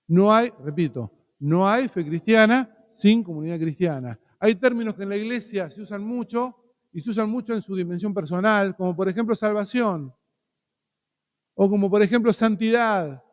No 0.08 0.34
hay, 0.34 0.52
repito, 0.64 1.12
no 1.40 1.68
hay 1.68 1.88
fe 1.88 2.04
cristiana 2.04 2.76
sin 2.96 3.24
comunidad 3.24 3.60
cristiana. 3.60 4.20
Hay 4.40 4.56
términos 4.56 4.96
que 4.96 5.04
en 5.04 5.10
la 5.10 5.18
iglesia 5.18 5.70
se 5.70 5.84
usan 5.84 6.04
mucho 6.04 6.56
y 6.92 7.02
se 7.02 7.12
usan 7.12 7.30
mucho 7.30 7.54
en 7.54 7.62
su 7.62 7.76
dimensión 7.76 8.14
personal, 8.14 8.76
como 8.76 8.96
por 8.96 9.08
ejemplo 9.08 9.36
salvación, 9.36 10.12
o 11.54 11.70
como 11.70 11.90
por 11.90 12.02
ejemplo 12.02 12.34
santidad, 12.34 13.24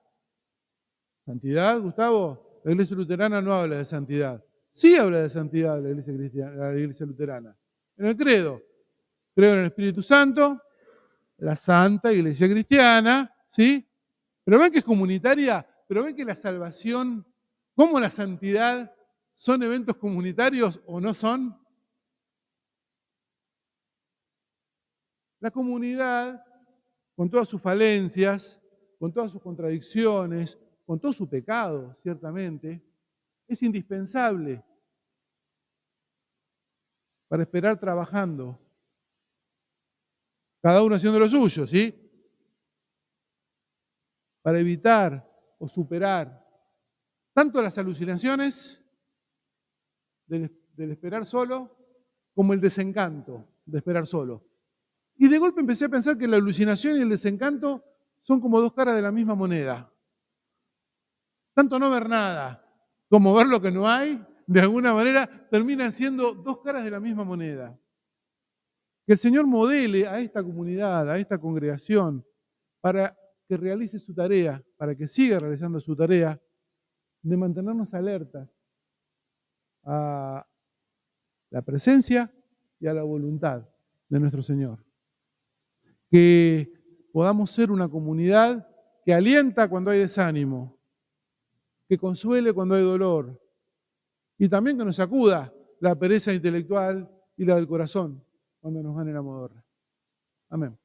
¿Santidad, 1.25 1.81
Gustavo? 1.81 2.61
La 2.65 2.73
iglesia 2.73 2.97
luterana 2.97 3.41
no 3.41 3.53
habla 3.53 3.79
de 3.79 3.85
santidad. 3.85 4.45
Sí 4.73 4.97
habla 4.97 5.23
de 5.23 5.31
santidad 5.31 5.81
la 5.81 5.91
iglesia, 5.91 6.15
cristiana, 6.15 6.73
la 6.73 6.79
iglesia 6.79 7.07
luterana. 7.07 7.57
En 7.97 8.07
el 8.07 8.17
credo. 8.17 8.61
Creo 9.35 9.53
en 9.53 9.61
el 9.61 9.67
Espíritu 9.67 10.03
Santo, 10.03 10.61
la 11.41 11.57
santa 11.57 12.13
iglesia 12.13 12.49
cristiana, 12.49 13.35
¿sí? 13.49 13.87
Pero 14.45 14.59
ven 14.59 14.71
que 14.71 14.79
es 14.79 14.85
comunitaria, 14.85 15.67
pero 15.89 16.05
ven 16.05 16.15
que 16.15 16.25
la 16.25 16.37
salvación, 16.37 17.27
como 17.75 17.99
la 17.99 18.11
santidad, 18.11 18.95
son 19.35 19.63
eventos 19.63 19.97
comunitarios 19.97 20.81
o 20.87 21.01
no 21.01 21.15
son. 21.15 21.59
La 25.41 25.51
comunidad, 25.51 26.45
con 27.17 27.31
todas 27.31 27.49
sus 27.49 27.61
falencias, 27.61 28.61
con 28.99 29.11
todas 29.13 29.33
sus 29.33 29.41
contradicciones, 29.41 30.59
con 30.85 31.01
todo 31.01 31.13
su 31.15 31.27
pecado, 31.27 31.97
ciertamente, 32.03 32.83
es 33.49 33.63
indispensable 33.63 34.63
para 37.29 37.45
esperar 37.45 37.79
trabajando, 37.81 38.59
cada 40.63 40.83
uno 40.83 40.97
haciendo 40.97 41.19
lo 41.19 41.29
suyo, 41.29 41.67
¿sí? 41.67 41.95
Para 44.43 44.59
evitar 44.61 45.27
o 45.59 45.69
superar 45.69 46.41
tanto 47.33 47.63
las 47.63 47.79
alucinaciones 47.79 48.79
del, 50.27 50.51
del 50.75 50.91
esperar 50.91 51.27
solo 51.27 51.77
como 52.35 52.53
el 52.53 52.61
desencanto 52.61 53.49
de 53.65 53.79
esperar 53.79 54.07
solo. 54.07 54.47
Y 55.17 55.29
de 55.29 55.39
golpe 55.39 55.61
empecé 55.61 55.85
a 55.85 55.91
pensar 55.91 56.17
que 56.17 56.27
la 56.27 56.37
alucinación 56.37 56.97
y 56.97 57.03
el 57.03 57.11
desencanto 57.11 57.85
son 58.23 58.41
como 58.41 58.61
dos 58.61 58.73
caras 58.73 58.97
de 58.97 59.03
la 59.03 59.13
misma 59.13 59.35
moneda. 59.35 59.93
Tanto 61.55 61.79
no 61.79 61.91
ver 61.91 62.09
nada 62.09 62.67
como 63.11 63.35
ver 63.35 63.49
lo 63.49 63.61
que 63.61 63.73
no 63.73 63.89
hay, 63.89 64.25
de 64.47 64.61
alguna 64.61 64.95
manera 64.95 65.49
terminan 65.51 65.91
siendo 65.91 66.33
dos 66.33 66.61
caras 66.61 66.85
de 66.85 66.91
la 66.93 67.01
misma 67.01 67.25
moneda. 67.25 67.79
Que 69.11 69.15
el 69.15 69.19
Señor 69.19 69.45
modele 69.45 70.07
a 70.07 70.21
esta 70.21 70.41
comunidad, 70.41 71.11
a 71.11 71.19
esta 71.19 71.37
congregación, 71.37 72.25
para 72.81 73.19
que 73.49 73.57
realice 73.57 73.99
su 73.99 74.15
tarea, 74.15 74.63
para 74.77 74.95
que 74.95 75.09
siga 75.09 75.41
realizando 75.41 75.81
su 75.81 75.97
tarea, 75.97 76.41
de 77.21 77.37
mantenernos 77.37 77.93
alertas 77.93 78.49
a 79.83 80.47
la 81.51 81.63
presencia 81.63 82.33
y 82.79 82.87
a 82.87 82.95
la 82.95 83.03
voluntad 83.03 83.67
de 84.09 84.21
nuestro 84.21 84.45
Señor. 84.45 84.79
Que 86.09 86.73
podamos 87.13 87.51
ser 87.51 87.73
una 87.73 87.89
comunidad 87.89 88.69
que 89.05 89.13
alienta 89.13 89.69
cuando 89.69 89.91
hay 89.91 89.99
desánimo, 89.99 90.79
que 91.89 91.99
consuele 91.99 92.53
cuando 92.53 92.77
hay 92.77 92.85
dolor 92.85 93.43
y 94.39 94.49
también 94.49 94.79
que 94.79 94.85
nos 94.85 94.95
sacuda 94.95 95.53
la 95.81 95.99
pereza 95.99 96.33
intelectual 96.33 97.11
y 97.37 97.45
la 97.45 97.57
del 97.57 97.67
corazón 97.67 98.25
cuando 98.61 98.83
nos 98.83 98.97
ganemos 98.97 99.37
a 99.37 99.41
dorre. 99.41 99.63
Amén. 100.51 100.79